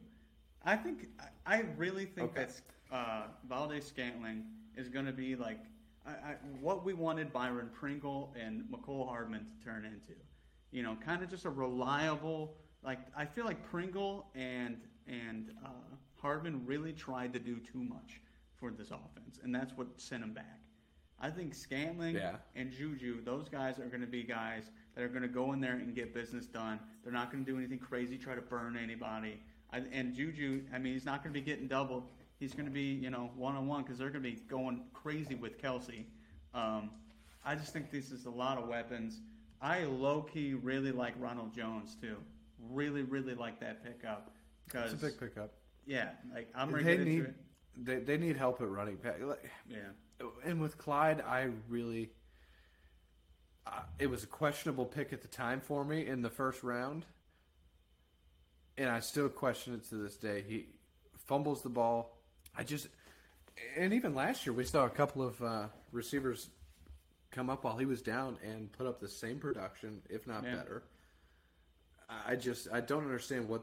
[0.64, 1.09] I think
[1.46, 2.46] I I really think Okay.
[2.46, 4.44] that uh, Valdes-Scantling
[4.76, 5.59] is going to be like
[6.07, 10.14] I, I, what we wanted Byron Pringle and Mecole Hardman to turn into.
[10.70, 12.55] You know, kind of just a reliable.
[12.84, 14.76] Like I feel like Pringle and
[15.09, 15.68] and uh,
[16.20, 18.20] Hardman really tried to do too much
[18.55, 20.61] for this offense, and that's what sent him back.
[21.20, 22.36] I think Scantling Yeah.
[22.55, 25.61] and Juju, those guys are going to be guys that are going to go in
[25.61, 26.78] there and get business done.
[27.03, 29.40] They're not going to do anything crazy, try to burn anybody.
[29.72, 32.05] I, and Juju, I mean, he's not going to be getting doubled.
[32.38, 34.82] He's going to be, you know, one on one because they're going to be going
[34.93, 36.05] crazy with Kelce.
[36.55, 36.90] Um,
[37.45, 39.20] I just think this is a lot of weapons.
[39.61, 42.16] I low key really like Ronald Jones too.
[42.70, 44.32] Really, really like that pickup
[44.66, 45.53] because It's a big pickup.
[45.86, 47.34] yeah, like I'm ready They to need
[47.76, 49.22] they, they need help at running back.
[49.22, 49.78] Like, Yeah,
[50.45, 52.11] and with Clyde, I really.
[53.66, 57.04] Uh, it was a questionable pick at the time for me in the first round,
[58.76, 60.44] and I still question it to this day.
[60.46, 60.66] He
[61.26, 62.18] fumbles the ball.
[62.56, 62.88] I just,
[63.76, 66.48] and even last year we saw a couple of uh, receivers
[67.30, 70.56] come up while he was down and put up the same production, if not Yeah.
[70.56, 70.82] better.
[72.26, 73.62] I just I don't understand what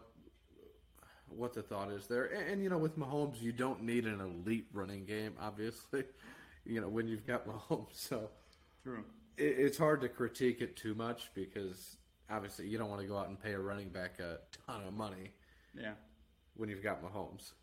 [1.27, 2.25] what the thought is there.
[2.25, 6.03] And, and, you know, with Mahomes, you don't need an elite running game, obviously.
[6.65, 8.29] You know, when you've got Mahomes, so
[8.83, 9.03] True.
[9.39, 11.97] It, it's hard to critique it too much because
[12.29, 14.93] obviously you don't want to go out and pay a running back a ton of
[14.93, 15.31] money
[15.79, 15.93] Yeah.
[16.55, 17.53] when you've got Mahomes.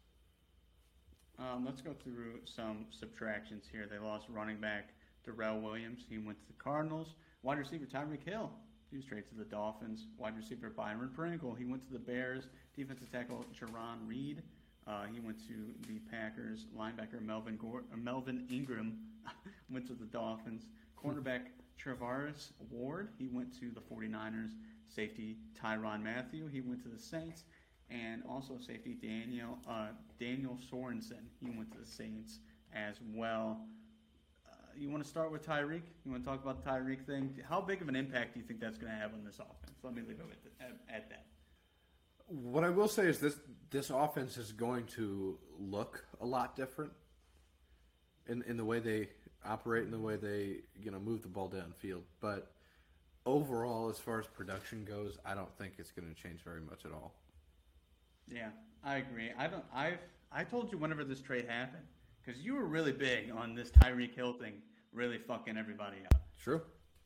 [1.38, 3.86] Um, let's go through some subtractions here.
[3.90, 4.90] They lost running back
[5.24, 6.00] Darrel Williams.
[6.08, 7.14] He went to the Cardinals.
[7.42, 8.50] Wide receiver Tyreek Hill.
[8.90, 10.06] He was traded to the Dolphins.
[10.16, 11.54] Wide receiver Byron Pringle.
[11.54, 12.44] He went to the Bears.
[12.74, 14.42] Defensive tackle Jarran Reed.
[14.86, 16.66] Uh, he went to the Packers.
[16.78, 18.96] Linebacker Melvin Gor- uh, Melvin Ingram
[19.70, 20.64] went to the Dolphins.
[20.96, 21.40] Cornerback
[21.82, 23.10] Charvarius Ward.
[23.18, 24.50] He went to the 49ers.
[24.88, 26.46] Safety Tyrann Mathieu.
[26.46, 27.44] He went to the Saints.
[27.90, 31.22] And also safety Daniel uh, Daniel Sorensen.
[31.40, 32.40] He went to the Saints
[32.74, 33.60] as well.
[34.48, 35.82] Uh, you want to start with Tyreek?
[36.04, 37.38] You want to talk about the Tyreek thing?
[37.48, 39.78] How big of an impact do you think that's going to have on this offense?
[39.84, 41.26] Let me leave it it, at, at that.
[42.26, 43.36] What I will say is this
[43.70, 46.90] this offense is going to look a lot different
[48.26, 49.10] in in the way they
[49.46, 52.02] operate in the way they you know move the ball downfield.
[52.20, 52.52] But
[53.24, 56.84] overall, as far as production goes, I don't think it's going to change very much
[56.84, 57.14] at all.
[58.28, 58.48] Yeah,
[58.84, 59.30] I agree.
[59.38, 59.64] I don't.
[59.74, 59.98] I've
[60.32, 61.84] I told you whenever this trade happened
[62.24, 64.54] because you were really big on this Tyreek Hill thing,
[64.92, 66.20] really fucking everybody up.
[66.42, 66.60] True.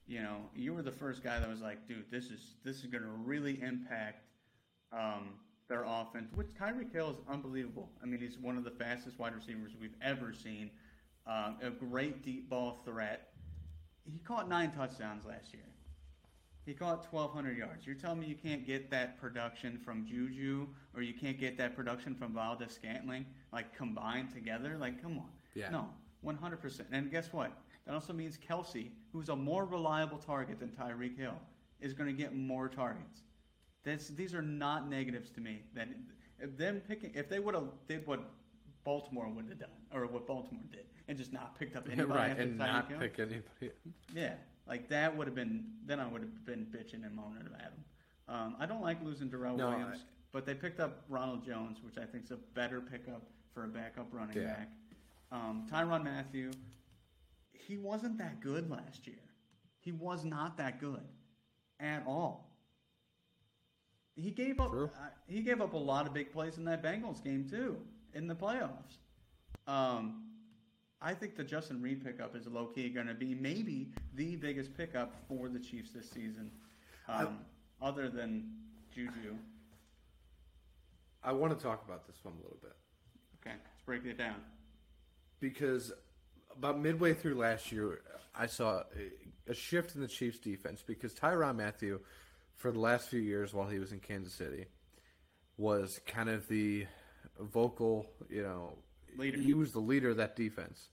[0.07, 2.87] you know, you were the first guy that was like, dude, this is this is
[2.87, 4.25] going to really impact
[4.93, 5.35] um,
[5.69, 6.29] their offense.
[6.35, 7.91] Which Tyreek Hill is unbelievable.
[8.03, 10.71] I mean, he's one of the fastest wide receivers we've ever seen.
[11.31, 13.29] Um, a great deep ball threat.
[14.05, 15.63] He caught nine touchdowns last year.
[16.67, 17.87] He caught 1,200 yards.
[17.87, 21.77] You're telling me you can't get that production from Juju, or you can't get that
[21.77, 24.77] production from Valdes-Scantling, like combined together?
[24.77, 25.31] Like, come on.
[25.55, 25.71] Yeah.
[25.71, 25.89] No,
[26.25, 26.81] 100%.
[26.91, 27.53] And guess what?
[27.87, 31.39] That also means Kelce, who's a more reliable target than Tyreek Hill,
[31.81, 33.23] is going to get more targets.
[33.85, 35.63] That's, these are not negatives to me.
[35.75, 35.89] That
[36.41, 38.21] if them picking, if they would have did what
[38.85, 42.39] Baltimore would have done, or what Baltimore did, and just not picked up anybody right,
[42.39, 43.73] and not pick anybody.
[44.15, 44.35] yeah,
[44.67, 45.65] like that would have been.
[45.85, 47.85] Then I would have been bitching and moaning about him.
[48.29, 51.79] Um, I don't like losing Darrell No, Williams, I- but they picked up Ronald Jones,
[51.85, 54.55] which I think is a better pickup for a backup running Yeah.
[54.55, 54.69] back.
[55.33, 56.53] Um, Tyrann Mathieu,
[57.53, 59.17] he wasn't that good last year.
[59.81, 61.03] He was not that good
[61.81, 62.57] at all.
[64.15, 64.73] He gave up.
[64.73, 64.87] Uh,
[65.27, 67.79] he gave up a lot of big plays in that Bengals game too,
[68.15, 68.99] in the playoffs.
[69.67, 70.30] Um,
[71.03, 74.77] I think the Justin Reid pickup is low key going to be maybe the biggest
[74.77, 76.51] pickup for the Chiefs this season,
[77.09, 77.39] um,
[77.81, 78.51] other than
[78.95, 79.37] Juju.
[81.23, 82.77] I want to talk about this one a little bit.
[83.41, 84.37] Okay, let's break it down.
[85.41, 85.93] because
[86.57, 88.03] about midway through last year,
[88.35, 88.83] I saw
[89.49, 92.01] a shift in the Chiefs' defense because Tyrann Mathieu,
[92.57, 94.67] for the last few years while he was in Kansas City,
[95.57, 96.87] was kind of the
[97.39, 98.75] vocal, you know,
[99.17, 99.39] Leader.
[99.39, 100.89] he was the leader of that defense.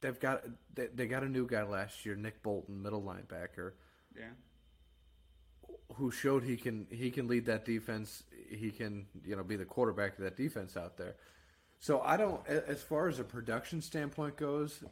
[0.00, 0.44] They've got
[0.74, 3.72] they, they got a new guy last year, Nick Bolton, middle linebacker,
[4.16, 4.30] Yeah,
[5.94, 8.22] who showed he can he can lead that defense.
[8.48, 11.16] He can you know be the quarterback of that defense out there.
[11.78, 14.84] So I don't, as far as a production standpoint goes,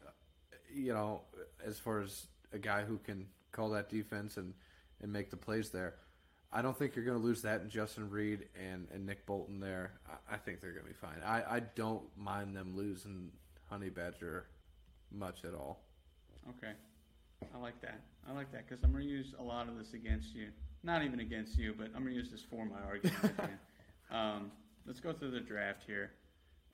[0.75, 1.21] you know,
[1.65, 4.55] as far as a guy who can call that defense and
[5.01, 5.95] and make the plays there,
[6.53, 9.61] I don't think you're going to lose that in Justin Reid and and Nick Bolton
[9.61, 9.93] there.
[10.09, 11.23] I, I think they're going to be fine.
[11.25, 13.31] I I don't mind them losing
[13.69, 14.47] Honey Badger
[15.11, 15.85] much at all.
[16.51, 16.73] okay.
[17.55, 18.01] I like that.
[18.29, 20.49] I like that because I'm going to use a lot of this against you.
[20.83, 23.39] Not even against you, but I'm going to use this for my argument.
[24.11, 24.51] Um,
[24.87, 26.13] let's go through the draft here.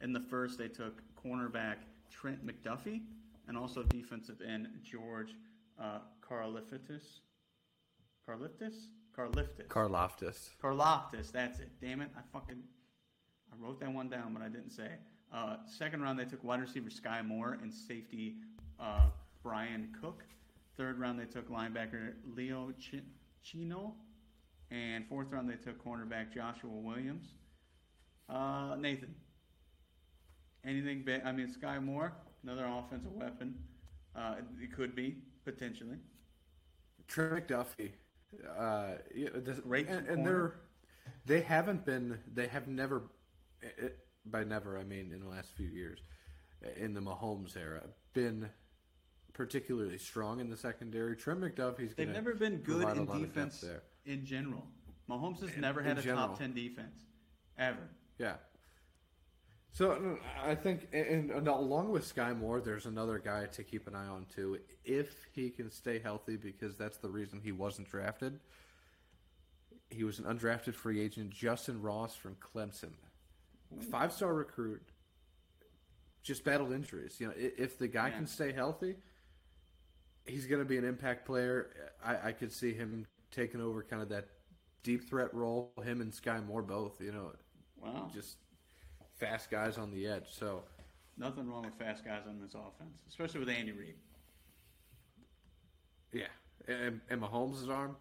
[0.00, 3.00] In the first, they took cornerback Trent McDuffie
[3.48, 5.34] and also defensive end George
[5.82, 7.18] uh, Karliftis.
[8.28, 8.86] Karliftis?
[9.16, 9.66] Karliftis.
[9.68, 10.48] Karloftis.
[10.62, 11.70] Karloftis, that's it.
[11.80, 12.10] Damn it.
[12.16, 12.62] I fucking
[13.52, 14.88] I wrote that one down, but I didn't say.
[15.32, 18.36] Uh, second round, they took wide receiver Skyy Moore and safety
[18.80, 19.06] uh,
[19.42, 20.22] Bryan Cook.
[20.76, 23.02] Third round, they took linebacker Leo Ch-
[23.42, 23.94] Chino.
[24.70, 27.26] And fourth round, they took cornerback Joshua Williams.
[28.28, 29.14] Uh, Nathan,
[30.64, 31.02] anything?
[31.04, 32.12] Ba- I mean, Skyy Moore,
[32.42, 33.54] another offensive weapon.
[34.16, 35.98] Uh, it could be potentially.
[37.06, 37.90] Trent McDuffie.
[38.58, 38.94] Uh,
[39.36, 40.54] this, Great and, and they're
[41.26, 43.02] they haven't been they have never
[43.62, 46.00] it, by never I mean in the last few years
[46.64, 47.82] eh, in the Mahomes era
[48.12, 48.48] been
[49.32, 51.16] particularly strong in the secondary.
[51.16, 53.82] Trent McDuffie's They've never been good in lot of depth defense there.
[54.06, 54.64] in general.
[55.10, 56.28] Mahomes has never had a general.
[56.28, 57.04] top ten defense
[57.58, 57.88] ever.
[58.18, 58.34] Yeah.
[59.74, 63.88] So uh, I think, and, and along with Skyy Moore, there's another guy to keep
[63.88, 67.90] an eye on too, if he can stay healthy, because that's the reason he wasn't
[67.90, 68.38] drafted.
[69.90, 72.92] He was an undrafted free agent, Justyn Ross from Clemson,
[73.90, 74.82] five star recruit.
[76.22, 77.16] Just battled injuries.
[77.18, 78.14] You know, if the guy Yeah.
[78.16, 78.94] can stay healthy,
[80.24, 81.90] he's going to be an impact player.
[82.02, 84.28] I, I could see him taking over kind of that
[84.84, 85.72] deep threat role.
[85.82, 87.00] Him and Skyy Moore both.
[87.00, 87.32] You know,
[87.82, 88.08] Wow.
[88.14, 88.38] just
[89.16, 90.26] fast guys on the edge.
[90.30, 90.62] So
[91.16, 93.94] Nothing wrong with fast guys on this offense, especially with Andy Reid.
[96.12, 96.26] yeah,
[96.66, 97.96] and, and Mahomes' arm.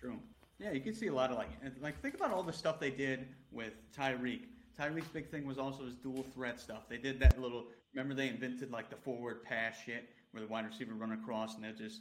[0.00, 0.18] True.
[0.58, 1.50] Yeah, you can see a lot of like,
[1.80, 4.42] like think about all the stuff they did with Tyreek.
[4.80, 6.88] Tyreek's big thing was also his dual threat stuff.
[6.88, 7.66] They did that little.
[7.92, 11.64] Remember they invented like the forward pass shit, where the wide receiver run across and
[11.64, 12.00] they just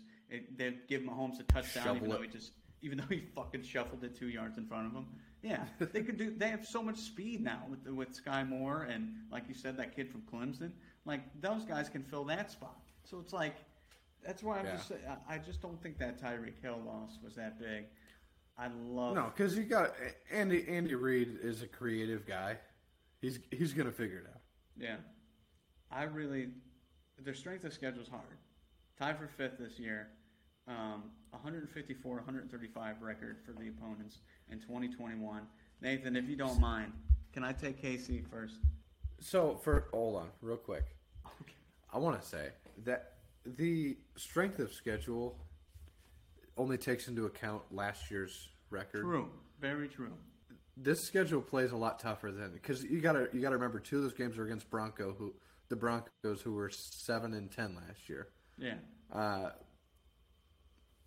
[0.57, 2.51] they'd give Mahomes a touchdown, Shovel even though he just
[2.82, 5.07] even though he fucking shuffled it two yards in front of him.
[5.44, 6.34] Yeah, they could do.
[6.36, 9.96] They have so much speed now with with Skyy Moore and like you said, that
[9.96, 10.72] kid from Clemson.
[11.06, 12.80] Like those guys can fill that spot.
[13.04, 13.56] So it's like
[14.26, 14.76] that's why I'm Yeah.
[14.78, 14.91] just.
[14.94, 17.86] I- I just don't think that Tyreek Hill loss was that big.
[18.58, 19.16] I love.
[19.16, 19.94] No, because you got
[20.32, 20.66] Andy.
[20.68, 22.58] Andy Reid is a creative guy.
[23.22, 24.41] He's he's gonna figure it out.
[24.78, 24.98] Yeah.
[25.91, 26.50] I really,
[27.20, 28.24] their strength of schedule is hard.
[28.98, 30.08] Tied for fifth this year.
[30.68, 35.41] Um, 154, 135 record for the opponents in 2021.
[35.82, 36.93] Nathan, if you don't mind,
[37.34, 38.55] can I take KC first?
[39.20, 40.86] So for hold on, real quick.
[41.41, 41.53] Okay.
[41.91, 42.49] I want to say
[42.86, 43.14] that
[43.45, 45.38] the strength of schedule
[46.57, 49.01] only takes into account last year's record.
[49.01, 49.30] True.
[49.59, 50.14] Very true.
[50.76, 54.03] This schedule plays a lot tougher than because you gotta you gotta remember two of
[54.03, 55.34] those games were against Bronco who
[55.70, 58.30] the Broncos who were seven and ten last year.
[58.57, 58.76] Yeah.
[59.11, 59.49] Uh,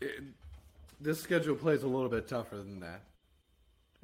[0.00, 0.22] it,
[1.00, 3.02] this schedule plays a little bit tougher than that.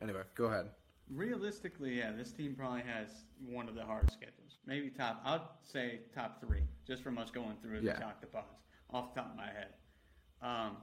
[0.00, 0.66] Anyway, go ahead.
[1.10, 3.08] Realistically, yeah, this team probably has
[3.46, 4.58] one of the hardest schedules.
[4.66, 7.98] Maybe top, I'd say top three, just from us going through the Yeah.
[7.98, 8.46] talk the pods
[8.90, 9.68] off the top of my head.
[10.40, 10.76] Um,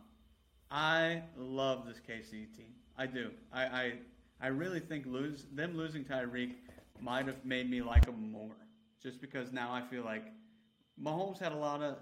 [0.71, 2.73] I love this KC team.
[2.97, 3.31] I do.
[3.51, 3.93] I, I,
[4.41, 6.53] I really think lose them losing Tyreek
[6.99, 8.55] might have made me like them more,
[9.01, 10.25] just because now I feel like
[11.01, 11.97] Mahomes had a lot of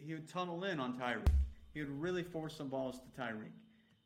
[0.00, 1.26] he would tunnel in on Tyreek.
[1.72, 3.52] He would really force some balls to Tyreek.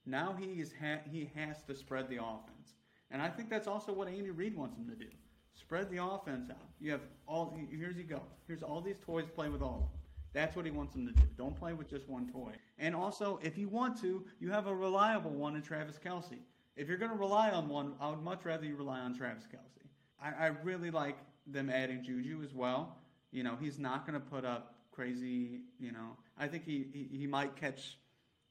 [0.05, 2.75] Now he is ha- he has to spread the offense,
[3.11, 5.11] and I think that's also what Andy Reid wants him to do:
[5.55, 6.69] spread the offense out.
[6.81, 8.23] You have all here's you go.
[8.47, 9.27] Here's all these toys.
[9.35, 10.03] Play with all of them.
[10.33, 11.23] That's what he wants them to do.
[11.37, 12.53] Don't play with just one toy.
[12.79, 16.39] And also, if you want to, you have a reliable one in Travis Kelce.
[16.75, 19.45] If you're going to rely on one, I would much rather you rely on Travis
[19.45, 19.87] Kelce.
[20.21, 22.97] I, I really like them adding Juju as well.
[23.31, 25.61] You know, he's not going to put up crazy.
[25.79, 27.99] You know, I think he, he he might catch.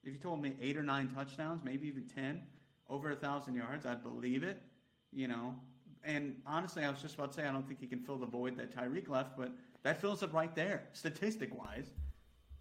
[0.03, 2.41] If you told me eight or nine touchdowns, maybe even ten,
[2.89, 4.61] over a thousand yards, I'd believe it.
[5.11, 5.55] You know,
[6.03, 8.25] and honestly, I was just about to say I don't think he can fill the
[8.25, 9.51] void that Tyreek left, but
[9.83, 11.91] that fills it right there, statistic wise.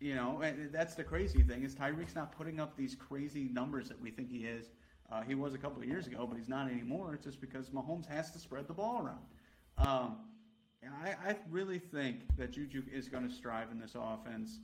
[0.00, 3.88] You know, and that's the crazy thing is Tyreek's not putting up these crazy numbers
[3.88, 4.70] that we think he is.
[5.12, 7.14] Uh, he was a couple of years ago, but he's not anymore.
[7.14, 9.26] It's just because Mahomes has to spread the ball around.
[9.76, 10.16] Um,
[10.82, 14.60] and I, I really think that Juju is going to strive in this offense.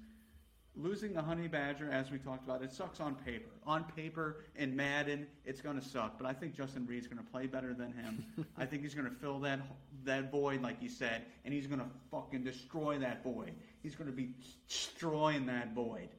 [0.79, 3.49] Losing the Honey Badger, as we talked about, it sucks on paper.
[3.67, 6.19] On paper in Madden, it's going to suck.
[6.19, 8.47] But I think Justin Reid's going to play better than him.
[8.59, 9.61] I think he's going to fill that
[10.05, 13.53] that void, like you said, and he's going to fucking destroy that void.
[13.83, 14.35] He's going to be
[14.69, 16.11] destroying that void.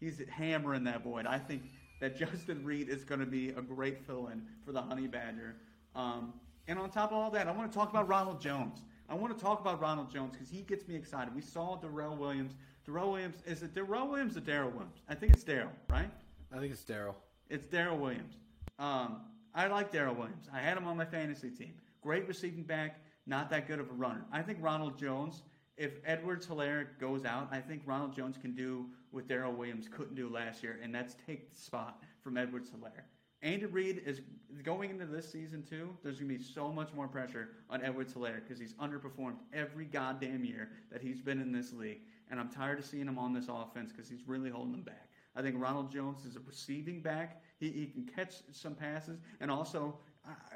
[0.00, 1.26] He's hammering that void.
[1.26, 1.62] I think
[2.00, 5.56] that Justin Reid is going to be a great fill-in for the Honey Badger.
[5.94, 6.32] Um,
[6.68, 8.80] and on top of all that, I want to talk about Ronald Jones.
[9.08, 11.34] I want to talk about Ronald Jones because he gets me excited.
[11.34, 12.52] We saw Darrell Williams.
[12.86, 15.00] Darrell Williams is it Darrell Williams or Daryl Williams?
[15.08, 16.10] I think it's Daryl, right?
[16.54, 17.14] I think it's Daryl.
[17.50, 18.34] It's Daryl Williams.
[18.78, 19.22] Um,
[19.54, 20.48] I like Daryl Williams.
[20.52, 21.74] I had him on my fantasy team.
[22.00, 24.24] Great receiving back, not that good of a runner.
[24.30, 25.42] I think Ronald Jones,
[25.76, 30.14] if Edwards Helaire goes out, I think Ronald Jones can do what Daryl Williams couldn't
[30.14, 33.04] do last year, and that's take the spot from Edwards Helaire.
[33.42, 34.20] Andy Reid is
[34.62, 35.96] going into this season too.
[36.02, 39.84] There's going to be so much more pressure on Edwards Helaire because he's underperformed every
[39.84, 43.32] goddamn year that he's been in this league, and I'm tired of seeing him on
[43.32, 45.08] this offense because he's really holding them back.
[45.34, 47.42] I think Ronald Jones is a receiving back.
[47.60, 49.98] He, he can catch some passes, and also,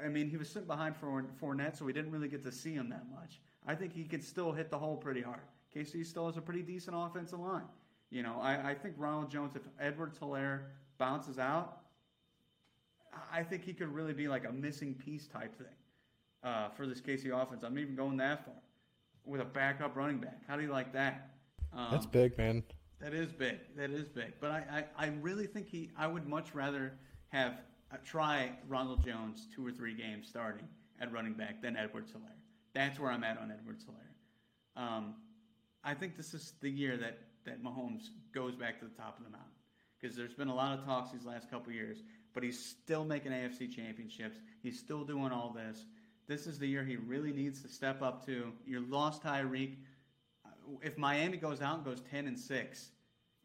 [0.03, 2.73] I- mean, he was sitting behind Four- Fournette, so we didn't really get to see
[2.73, 3.39] him that much.
[3.67, 5.41] I think he could still hit the hole pretty hard.
[5.75, 7.65] KC still has a pretty decent offensive line.
[8.09, 10.63] You know, I, I think Ronald Jones, if Edwards Helaire
[10.97, 11.77] bounces out,
[13.31, 15.67] I think he could really be like a missing piece type thing
[16.43, 17.63] uh, for this KC offense.
[17.63, 18.53] I'm even going that far.
[19.25, 20.41] with a backup running back.
[20.47, 21.30] How do you like that?
[21.73, 22.63] Um, That's big, man.
[22.99, 23.57] That is big.
[23.75, 24.33] That is big.
[24.39, 25.89] But I, I, I really think he.
[25.97, 26.93] I would much rather
[27.29, 27.53] have
[27.91, 30.67] uh, try Ronald Jones two or three games starting
[30.99, 32.37] at running back than Edward Helaire.
[32.73, 34.81] That's where I'm at on Edward Helaire.
[34.81, 35.15] Um,
[35.83, 39.25] I think this is the year that that Mahomes goes back to the top of
[39.25, 39.49] the mountain
[39.99, 42.03] because there's been a lot of talks these last couple years,
[42.33, 44.37] but he's still making AFC championships.
[44.61, 45.85] He's still doing all this.
[46.27, 48.51] This is the year he really needs to step up to.
[48.65, 49.75] You lost Tyreek.
[50.81, 52.91] If Miami goes out and goes ten and six,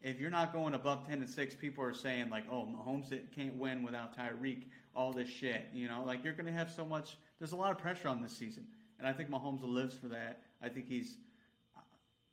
[0.01, 3.55] if you're not going above ten and six, people are saying like, "Oh, Mahomes can't
[3.55, 4.63] win without Tyreek."
[4.95, 7.17] All this shit, you know, like you're going to have so much.
[7.37, 8.65] There's a lot of pressure on this season,
[8.97, 10.41] and I think Mahomes lives for that.
[10.61, 11.17] I think he's
[11.75, 11.81] uh,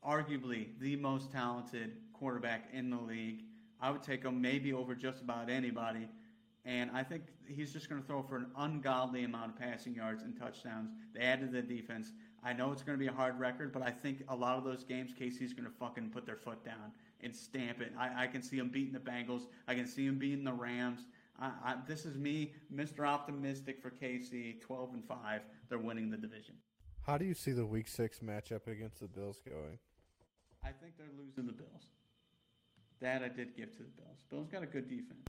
[0.09, 3.45] arguably the most talented quarterback in the league.
[3.81, 6.09] I would take him maybe over just about anybody.
[6.65, 10.23] And I think he's just going to throw for an ungodly amount of passing yards
[10.23, 10.91] and touchdowns.
[11.15, 12.13] They added the defense.
[12.45, 14.65] I know it's going to be a hard record, but I think a lot of
[14.65, 16.93] those games, KC's going to fucking put their foot down
[17.23, 17.93] and stamp it.
[17.99, 19.47] I, I can see him beating the Bengals.
[19.67, 21.07] I can see him beating the Rams.
[21.41, 23.09] I, I, this is me, Mr.
[23.09, 25.41] Optimistic for KC, 12 and 5.
[25.71, 26.55] They're winning the division.
[27.07, 29.79] How do you see the Week Six matchup against the Bills going?
[30.63, 31.87] I think they're losing the Bills.
[33.01, 34.19] That I did give to the Bills.
[34.31, 35.29] Bills got a good defense.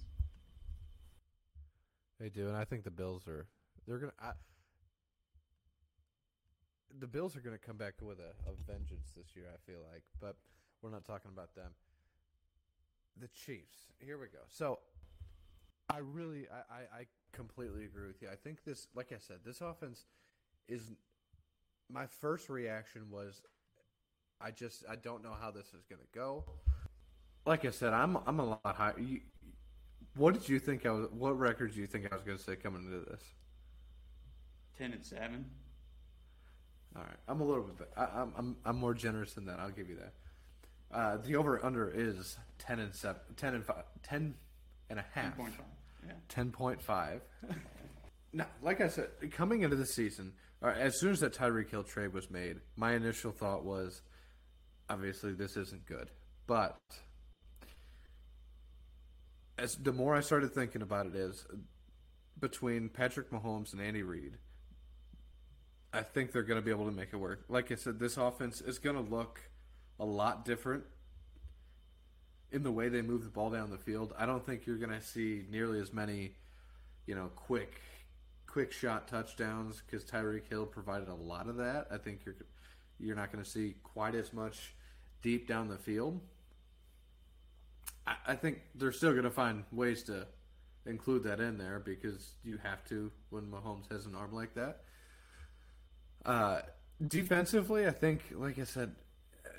[2.19, 3.47] They do, and I think the Bills are.
[3.85, 4.13] They're gonna.
[4.21, 4.31] I,
[6.99, 9.45] the Bills are gonna come back with a, a vengeance this year.
[9.53, 10.35] I feel like, but
[10.81, 11.71] we're not talking about them.
[13.19, 13.77] The Chiefs.
[13.99, 14.39] Here we go.
[14.49, 14.79] So,
[15.89, 18.29] I really, I, I, completely agree with you.
[18.31, 20.05] I think this, like I said, this offense
[20.67, 20.91] is.
[21.87, 23.43] My first reaction was,
[24.41, 26.43] I just, I don't know how this is gonna go.
[27.45, 28.99] Like I said, I'm, I'm a lot higher.
[28.99, 29.21] You,
[30.15, 31.07] what did you think I was?
[31.11, 33.21] What record do you think I was going to say coming into this?
[34.77, 35.45] Ten and seven.
[36.95, 37.89] All right, I'm a little bit.
[37.97, 39.59] I, I'm I'm I'm more generous than that.
[39.59, 40.13] I'll give you that.
[40.95, 44.33] Uh, the over under is ten and seven, 10 and five, 10
[44.89, 45.37] and a half.
[45.37, 45.51] 10.5,
[46.05, 46.13] yeah.
[46.29, 47.21] Ten point five.
[48.33, 52.13] now, like I said, coming into the season, as soon as that Tyreek Hill trade
[52.13, 54.01] was made, my initial thought was,
[54.89, 56.11] obviously this isn't good,
[56.47, 56.77] but
[59.57, 61.45] as the more I started thinking about it is
[62.39, 64.37] between Patrick Mahomes and Andy Reid,
[65.95, 67.45] I think they're going to be able to make it work.
[67.47, 69.39] Like I said, this offense is going to look
[69.97, 70.83] a lot different
[72.51, 74.13] in the way they move the ball down the field.
[74.17, 76.35] I don't think you're going to see nearly as many,
[77.05, 77.81] you know, quick
[78.45, 81.87] quick shot touchdowns because Tyreek Hill provided a lot of that.
[81.91, 82.35] I think you're
[82.99, 84.73] you're not going to see quite as much
[85.21, 86.19] deep down the field.
[88.05, 90.27] I, I think they're still going to find ways to
[90.85, 94.81] include that in there because you have to when Mahomes has an arm like that.
[96.25, 96.61] Uh,
[97.05, 98.95] defensively, I think, like I said,
[99.45, 99.49] uh,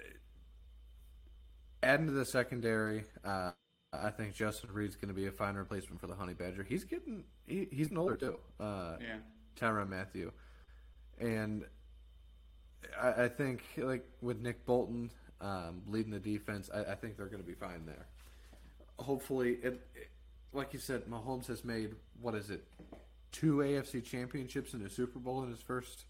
[1.83, 3.53] adding to the secondary, uh,
[3.93, 6.65] I think Justin Reid's going to be a fine replacement for the Honey Badger.
[6.65, 8.39] He's getting he, he's an older too.
[8.59, 9.17] Uh, Yeah.
[9.59, 10.33] Tyrann Mathieu,
[11.19, 11.65] and
[13.01, 15.11] I, I think like with Nick Bolton
[15.41, 18.07] um, leading the defense, I, I think they're going to be fine there.
[18.99, 20.11] Hopefully, it, it,
[20.53, 22.65] like you said, Mahomes has made what is it,
[23.33, 26.05] two AFC championships and a Super Bowl in his first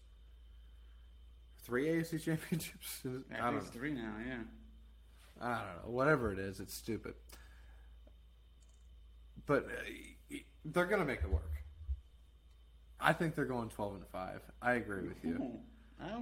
[1.67, 3.01] three AFC championships.
[3.05, 4.13] I, I think it's three now.
[4.25, 4.37] Yeah.
[5.39, 5.91] I don't know.
[5.91, 7.13] Whatever it is, it's stupid.
[9.45, 11.51] But uh, they're going to make it work.
[12.99, 14.41] I think they're going 12 and 5.
[14.61, 15.51] I agree with you.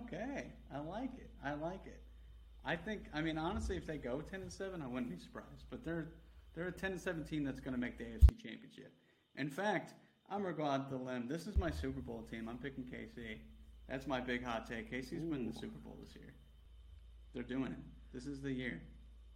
[0.05, 1.29] Okay, I like it.
[1.43, 2.01] I like it.
[2.63, 3.07] I think.
[3.13, 5.65] I mean, honestly, if they go ten and seven, I wouldn't be surprised.
[5.69, 6.07] But they're
[6.53, 8.93] they're a ten and seventeen that's going to make the AFC Championship.
[9.35, 9.93] In fact,
[10.29, 11.27] I'm gonna go out the limb.
[11.27, 12.47] This is my Super Bowl team.
[12.47, 13.39] I'm picking KC.
[13.89, 14.91] That's my big hot take.
[14.91, 16.33] KC's winning the Super Bowl this year.
[17.33, 17.77] They're doing it.
[18.13, 18.81] This is the year.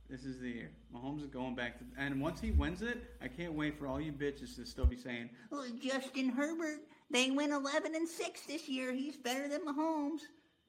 [0.10, 0.72] This is the year.
[0.94, 4.02] Mahomes is going back to, and once he wins it, I can't wait for all
[4.02, 6.80] you bitches to still be saying, Well, Justin Herbert,
[7.12, 8.92] they went 11 and 6 this year.
[8.92, 10.22] He's better than Mahomes.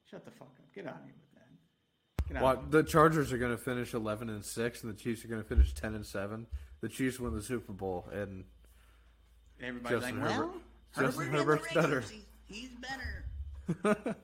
[0.03, 0.73] "Shut the fuck up.
[0.75, 2.69] Get out of here with that." Get out.
[2.69, 5.47] The Chargers are going to finish 11 and 6 and the Chiefs are going to
[5.47, 6.45] finish 10 and 7.
[6.81, 8.43] The Chiefs win the Super Bowl and
[9.59, 10.47] Everybody's Justin like, Herbert.
[10.47, 10.61] "Well,
[11.05, 12.03] Justin Herbert in Herbert's better.
[12.45, 13.25] He's better.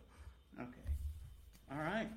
[0.59, 0.87] Okay.
[1.71, 2.07] All right.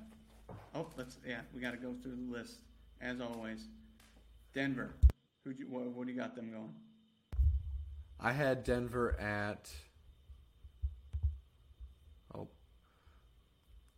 [0.73, 1.17] Oh, let's.
[1.27, 2.61] Yeah, we got to go through the list
[2.99, 3.67] as always.
[4.53, 4.95] Denver.
[5.43, 5.51] Who?
[5.51, 6.73] You, what, what do you got them going?
[8.19, 9.69] I had Denver at
[12.35, 12.47] oh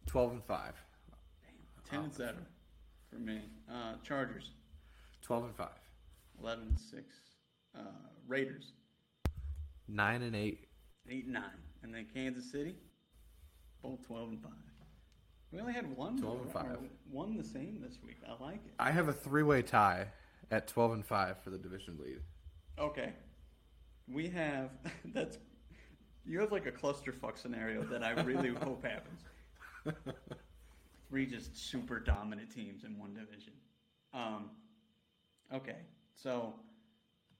[0.07, 0.73] 12 and 5.
[1.89, 2.45] Ten and seven
[3.09, 3.41] for me.
[3.69, 4.51] Uh, Chargers.
[5.21, 5.67] 12 and 5.
[6.41, 7.15] Eleven and six.
[7.77, 7.81] Uh,
[8.27, 8.73] Raiders.
[9.87, 10.67] 9 and 8.
[11.09, 11.43] Eight and nine.
[11.83, 12.75] And then Kansas City.
[13.83, 14.51] Both twelve and five.
[15.53, 16.19] We only had one.
[16.19, 16.77] 12 and five.
[17.11, 18.17] One the same this week.
[18.27, 18.73] I like it.
[18.79, 20.07] I have a three-way tie
[20.49, 22.19] at 12 and 5 for the division lead.
[22.79, 23.13] Okay.
[24.11, 24.71] We have
[25.13, 25.37] that's
[26.25, 29.21] you have like a clusterfuck scenario that I really hope happens.
[31.09, 33.53] Three just super dominant teams in one division.
[34.13, 34.49] Um,
[35.53, 35.77] okay,
[36.15, 36.53] so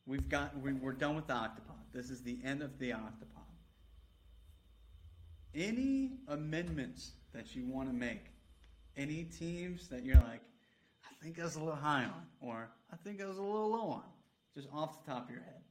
[0.05, 1.79] we've got we, we're done with the octopod.
[1.93, 3.42] This is the end of the octopod.
[5.55, 8.25] Any amendments that you want to make?
[8.97, 10.41] Any teams that you're like,
[11.03, 13.69] I think I was a little high on, or I think I was a little
[13.69, 14.03] low on,
[14.55, 15.61] just off the top of your head.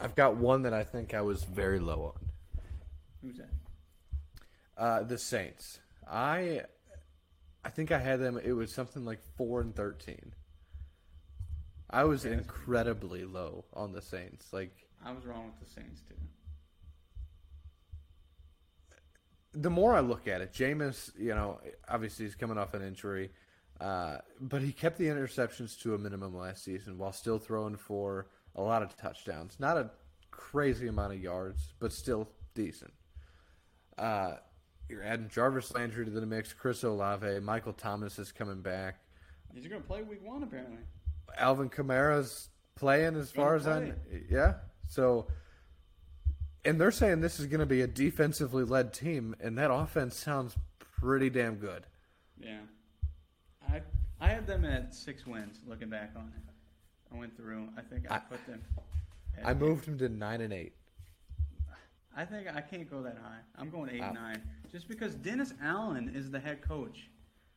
[0.00, 2.28] I've got one that I think I was very low on.
[3.22, 3.50] Who's that?
[4.76, 5.78] Uh, the Saints.
[6.10, 6.62] I
[7.64, 8.38] I think I had them.
[8.42, 10.34] It was something like four and thirteen.
[11.88, 14.52] I was incredibly low on the Saints.
[14.52, 14.72] Like
[15.04, 16.16] I was wrong with the Saints too.
[19.54, 23.30] The more I look at it, Jameis, you know, obviously he's coming off an injury,
[23.80, 28.26] uh, but he kept the interceptions to a minimum last season while still throwing for
[28.56, 29.56] a lot of touchdowns.
[29.58, 29.90] Not a
[30.30, 32.92] crazy amount of yards, but still decent.
[33.96, 34.34] Uh,
[34.88, 38.96] you're adding Jarvis Landry to the mix, Chris Olave, Michael Thomas is coming back.
[39.54, 40.78] He's going to play week one apparently.
[41.38, 43.92] Alvin Kamara's playing as far as I
[44.28, 44.54] yeah.
[44.88, 45.28] So
[46.64, 50.16] and they're saying this is going to be a defensively led team and that offense
[50.16, 50.56] sounds
[51.00, 51.86] pretty damn good.
[52.40, 52.60] Yeah,
[53.70, 53.82] I
[54.20, 55.60] I had them at six wins.
[55.66, 56.42] Looking back on it,
[57.14, 57.68] I went through.
[57.76, 58.62] I think I, I- put them.
[59.44, 60.72] I moved them to 9 and 8.
[62.16, 63.40] I think I can't go that high.
[63.58, 64.12] I'm going eight Wow.
[64.12, 67.08] nine, just because Dennis Allen is the head coach.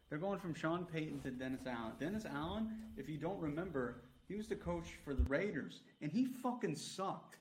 [0.09, 1.91] They're going from Sean Payton to Dennis Allen.
[1.99, 6.25] Dennis Allen, if you don't remember, he was the coach for the Raiders, and he
[6.25, 7.37] fucking sucked.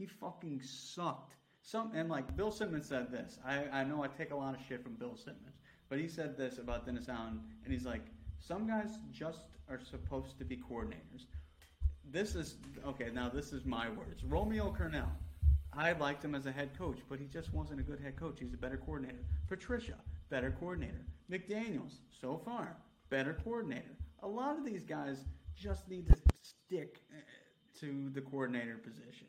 [0.00, 1.34] He fucking sucked.
[1.60, 3.38] Some and like Bill Simmons said this.
[3.44, 5.60] I, I know I take a lot of shit from Bill Simmons,
[5.90, 8.00] but he said this about Dennis Allen, and he's like,
[8.38, 11.26] some guys just are supposed to be coordinators.
[12.10, 12.54] This is
[12.86, 13.10] okay.
[13.12, 14.24] Now this is my words.
[14.24, 15.10] Romeo Crennel.
[15.74, 18.38] I liked him as a head coach, but he just wasn't a good head coach.
[18.40, 19.22] He's a better coordinator.
[19.48, 19.96] Patricia,
[20.30, 21.04] better coordinator.
[21.30, 22.78] McDaniels, so far,
[23.10, 23.98] better coordinator.
[24.22, 27.20] A lot of these guys just need to stick uh,
[27.80, 29.26] to the coordinator position.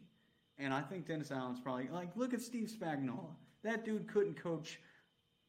[0.61, 3.31] And I think Dennis Allen's probably like, look at Steve Spagnuolo.
[3.63, 4.79] That dude couldn't coach.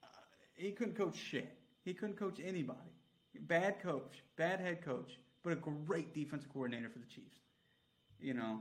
[0.02, 0.06] Uh,
[0.54, 1.58] he couldn't coach shit.
[1.84, 2.78] He couldn't coach anybody.
[3.40, 7.40] Bad coach, bad head coach, but a great defensive coordinator for the Chiefs.
[8.20, 8.60] You know,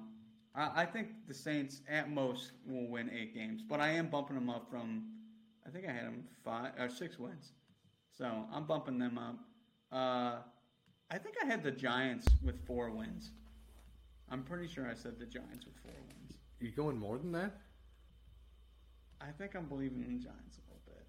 [0.54, 4.36] I, I think the Saints at most will win eight games, but I am bumping
[4.36, 5.06] them up from.
[5.66, 7.54] I think I had them five or six wins,
[8.18, 9.36] so I'm bumping them up.
[9.92, 10.40] Uh,
[11.10, 13.32] I think I had the Giants with four wins.
[14.30, 16.21] I'm pretty sure I said the Giants with four wins.
[16.62, 17.58] You going more than that?
[19.20, 21.06] I think I'm believing in the Giants a little bit.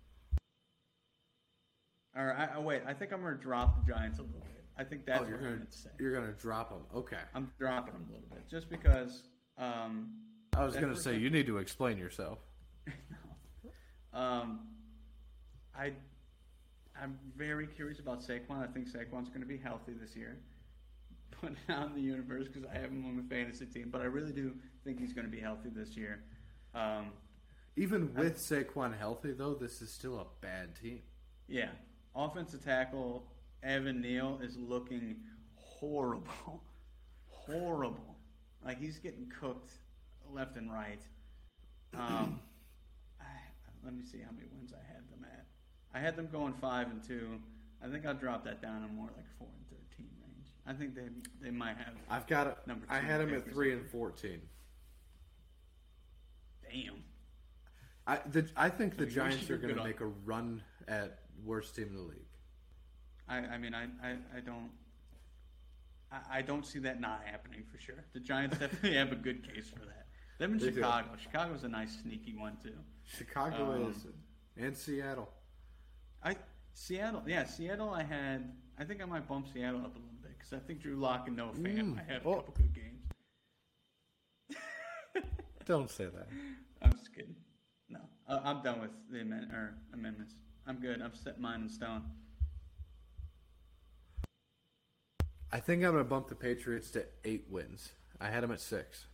[2.14, 4.64] Or I, oh, wait, I think I'm gonna drop the Giants a little bit.
[4.76, 5.90] I think that's oh, you're what I'm going gonna say.
[5.96, 6.80] to you're going to drop them.
[6.94, 7.18] Okay.
[7.34, 9.24] I'm dropping them a little bit just because.
[9.58, 10.12] Um,
[10.56, 12.38] I was going to say you need to explain yourself.
[14.14, 14.60] Um,
[15.74, 15.92] I,
[17.00, 18.62] I'm very curious about Saquon.
[18.62, 20.36] I think Saquon's going to be healthy this year.
[21.42, 24.04] Put out in the universe because I have him on my fantasy team, but I
[24.04, 24.54] really do
[24.84, 26.22] think he's going to be healthy this year.
[26.74, 27.06] Um,
[27.76, 31.02] Even with Saquon healthy though, this is still a bad team.
[31.48, 31.70] yeah,
[32.14, 33.26] offensive tackle
[33.62, 35.16] Evan Neal is looking
[35.56, 36.62] horrible,
[37.28, 38.16] horrible.
[38.64, 39.72] Like he's getting cooked
[40.32, 41.02] left and right.
[41.94, 42.40] Um,
[43.20, 43.24] I,
[43.84, 45.46] let me see how many wins I had them at.
[45.92, 47.40] I had them going five and two.
[47.84, 49.71] I think I'll drop that down to more like four and thirteen range.
[50.66, 51.08] I think they
[51.40, 51.94] they might have.
[52.08, 52.56] I've got it.
[52.66, 54.40] Number I had them at 3 and 14.
[56.70, 57.02] Damn.
[58.06, 60.62] I the, I think the I mean, Giants are going to on- make a run
[60.88, 62.18] at worst team in the league.
[63.28, 64.70] I, I mean, I, I, I don't.
[66.10, 68.04] I, I don't see that not happening for sure.
[68.12, 70.06] The Giants definitely have a good case for that.
[70.38, 70.74] Them in They do.
[70.76, 71.08] Chicago.
[71.20, 72.74] Chicago's a nice sneaky one too.
[73.04, 74.06] Chicago Um, is
[74.56, 75.28] and Seattle.
[76.22, 76.36] I
[76.74, 77.90] Seattle, yeah, Seattle.
[77.90, 78.52] I had.
[78.78, 81.28] I think I might bump Seattle up a little bit because I think Drew Lock
[81.28, 82.32] and Noah Fant Mm, might have oh.
[82.32, 83.02] a couple good games.
[85.66, 86.28] Don't say that.
[86.82, 87.36] I'm just kidding.
[87.88, 90.34] No, uh, I'm done with the amend- or amendments.
[90.66, 91.00] I'm good.
[91.02, 92.02] I've set mine in stone.
[95.52, 97.92] I think I'm going to bump the Patriots to 8 wins.
[98.20, 99.06] I had them at 6.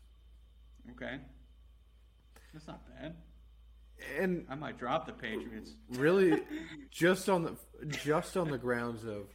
[0.92, 1.18] Okay,
[2.54, 3.16] that's not bad.
[4.18, 5.74] And I might drop the Patriots.
[5.90, 6.40] really
[6.90, 7.56] just on the
[7.88, 9.26] just on the grounds of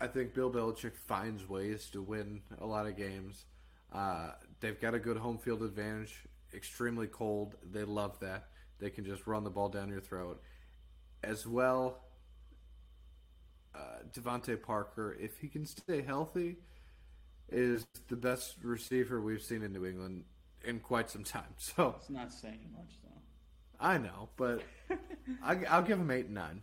[0.00, 3.44] I think Bill Belichick finds ways to win a lot of games.
[3.92, 6.24] Uh, they've got a good home field advantage.
[6.52, 7.54] Extremely cold.
[7.72, 8.48] They love that.
[8.80, 10.42] They can just run the ball down your throat.
[11.22, 12.00] As well,
[13.74, 16.56] uh, DeVante Parker, if he can stay healthy,
[17.50, 20.24] is the best receiver we've seen in New England
[20.64, 21.44] in quite some time.
[21.58, 23.10] So It's not saying much though.
[23.80, 24.62] I know, but
[25.42, 26.62] I, I'll give him eight and nine.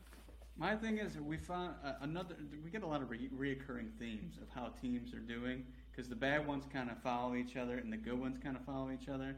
[0.58, 2.36] My thing is, we found uh, another.
[2.64, 6.16] We get a lot of re- reoccurring themes of how teams are doing because the
[6.16, 9.10] bad ones kind of follow each other and the good ones kind of follow each
[9.10, 9.36] other.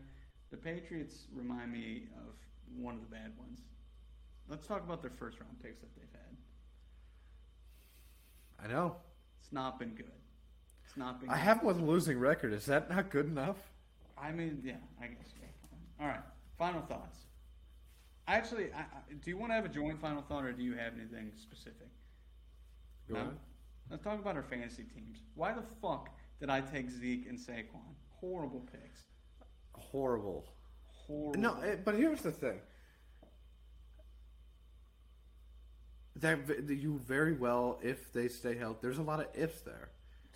[0.52, 2.34] The Patriots remind me of
[2.78, 3.60] one of the bad ones.
[4.50, 6.20] Let's talk about their first round picks that they've had.
[8.66, 8.98] I know.
[9.42, 10.12] It's not been good.
[10.86, 11.30] It's not been.
[11.30, 11.42] I good.
[11.42, 12.54] have one losing record.
[12.54, 13.58] Is that not good enough?
[14.18, 15.28] I mean, yeah, I guess.
[15.40, 15.48] Yeah.
[16.02, 16.22] All right.
[16.58, 17.18] Final thoughts.
[18.28, 20.76] Actually, I, I, do you want to have a joint final thought, or do you
[20.76, 21.90] have anything specific?
[23.10, 23.20] Go No?
[23.22, 23.38] on.
[23.90, 25.20] Let's talk about our fantasy teams.
[25.36, 26.10] Why the fuck
[26.40, 27.96] did I take Zeke and Saquon?
[28.10, 29.02] Horrible picks.
[29.74, 30.46] Horrible.
[30.88, 31.42] Horrible.
[31.42, 32.60] No, eh, but here's the thing.
[36.16, 36.40] That
[36.70, 39.90] you very well, if they stay healthy, there's a lot of ifs there.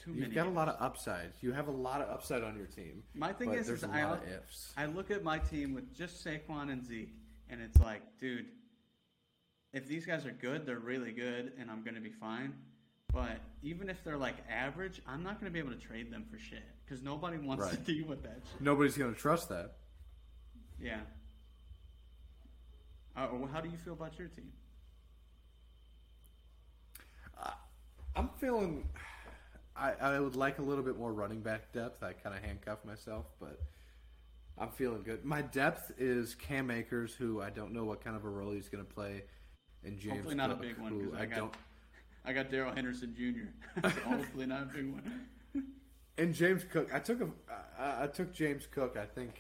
[0.04, 1.32] Too You've many got a lot of upside.
[1.42, 3.04] You have a lot of upside on your team.
[3.14, 4.74] My thing but is, there's is a I, lot of ifs.
[4.76, 7.16] I look at my team with just Saquon and Zeke,
[7.50, 8.46] and it's like, dude,
[9.74, 12.54] if these guys are good, they're really good, and I'm going to be fine.
[13.14, 16.26] But even if they're like average, I'm not going to be able to trade them
[16.30, 17.74] for shit because nobody wants Right.
[17.74, 18.62] to deal with that shit.
[18.62, 19.74] Nobody's going to trust that.
[20.80, 21.00] Yeah.
[23.16, 24.52] Uh, well, how do you feel about your team?
[28.16, 28.88] I'm feeling.
[29.76, 32.02] I, I would like a little bit more running back depth.
[32.02, 33.60] I kind of handcuff myself, but
[34.58, 35.24] I'm feeling good.
[35.24, 38.70] My depth is Cam Akers, who I don't know what kind of a role he's
[38.70, 39.24] going to play,
[39.84, 41.54] and James Hopefully not a Cook, big one because I, I got don't.
[42.26, 43.82] I got Darrell Henderson Jr.
[43.90, 45.24] so hopefully not a big one.
[46.18, 47.30] And James Cook, I took a,
[47.80, 48.98] I, I took James Cook.
[49.00, 49.36] I think,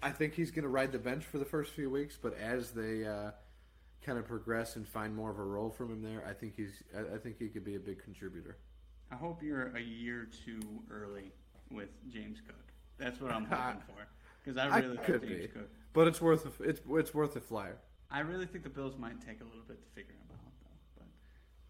[0.00, 2.70] I think he's going to ride the bench for the first few weeks, but as
[2.70, 3.32] they uh,
[4.06, 6.82] kind of progress and find more of a role from him there, I think he's,
[6.96, 8.56] I, I think he could be a big contributor.
[9.10, 11.32] I hope you're a year too early
[11.72, 12.56] with James Cook.
[12.98, 14.06] That's what I'm hoping for
[14.44, 15.70] because I I really like could James be, Cook.
[15.92, 17.78] but it's worth, a, it's, it's worth a flyer.
[18.10, 20.52] I really think the Bills might take a little bit to figure him out,
[20.96, 21.04] though.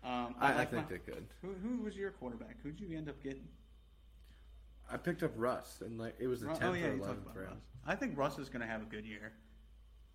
[0.03, 1.27] But um, I, I like think my- they could.
[1.43, 2.57] Who, who was your quarterback?
[2.63, 3.47] Who'd you end up getting?
[4.91, 7.49] I picked up Russ, and like it was the tenth oh yeah, or eleventh round.
[7.49, 7.59] Russ.
[7.87, 9.33] I think Russ is going to have a good year.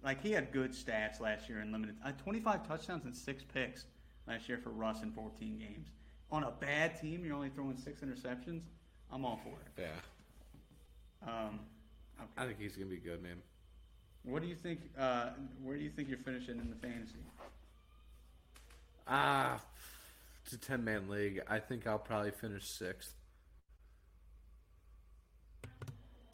[0.03, 1.95] Like he had good stats last year in limited.
[2.05, 3.85] Uh, 25 touchdowns and six picks
[4.27, 5.87] last year for Russ in 14 games.
[6.31, 8.61] On a bad team, you're only throwing six interceptions.
[9.11, 9.81] I'm all for it.
[11.23, 11.59] Yeah, Um,
[12.19, 12.27] okay.
[12.37, 13.41] I think he's gonna be good, man.
[14.23, 14.81] What do you think?
[14.97, 15.29] Uh,
[15.63, 17.15] where do you think you're finishing in the fantasy?
[19.07, 19.61] Ah,
[20.43, 21.41] it's a ten man league.
[21.47, 23.13] I think I'll probably finish sixth.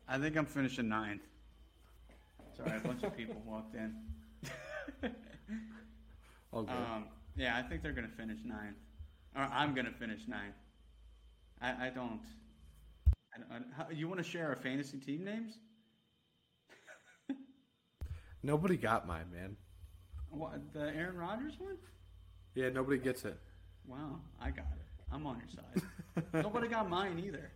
[0.08, 1.22] I think I'm finishing ninth.
[2.58, 3.95] Sorry, a bunch of people walked in.
[6.52, 6.72] All good.
[6.72, 7.06] Um,
[7.36, 8.76] yeah, I think they're going to finish ninth.
[9.36, 10.54] Or I'm going to finish ninth.
[11.62, 12.22] I, I don't.
[13.38, 15.58] Don't how, you want to share our fantasy team names?
[18.44, 19.56] nobody got mine, man.
[20.30, 21.78] What, the Aaron Rodgers one?
[22.56, 23.38] Yeah, nobody gets it.
[23.88, 24.84] Wow, I got it.
[25.12, 26.24] I'm on your side.
[26.44, 27.52] Nobody got mine either.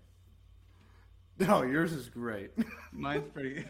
[1.39, 2.51] No, yours is great.
[2.91, 3.63] Mine's pretty.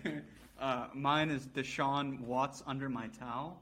[0.59, 3.61] Uh, mine is Deshaun Watts under my towel.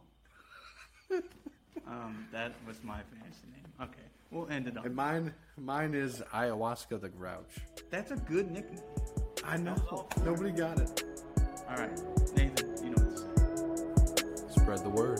[1.88, 3.66] Um, that was my fantasy name.
[3.82, 4.86] Okay, we'll end it on.
[4.86, 7.58] and mine, mine is ayahuasca the Grouch.
[7.90, 8.82] That's a good nickname.
[9.44, 10.08] I know.
[10.24, 11.04] Nobody got it.
[11.70, 12.02] All right,
[12.36, 14.62] Nathan, you know what to say.
[14.62, 15.20] Spread the word.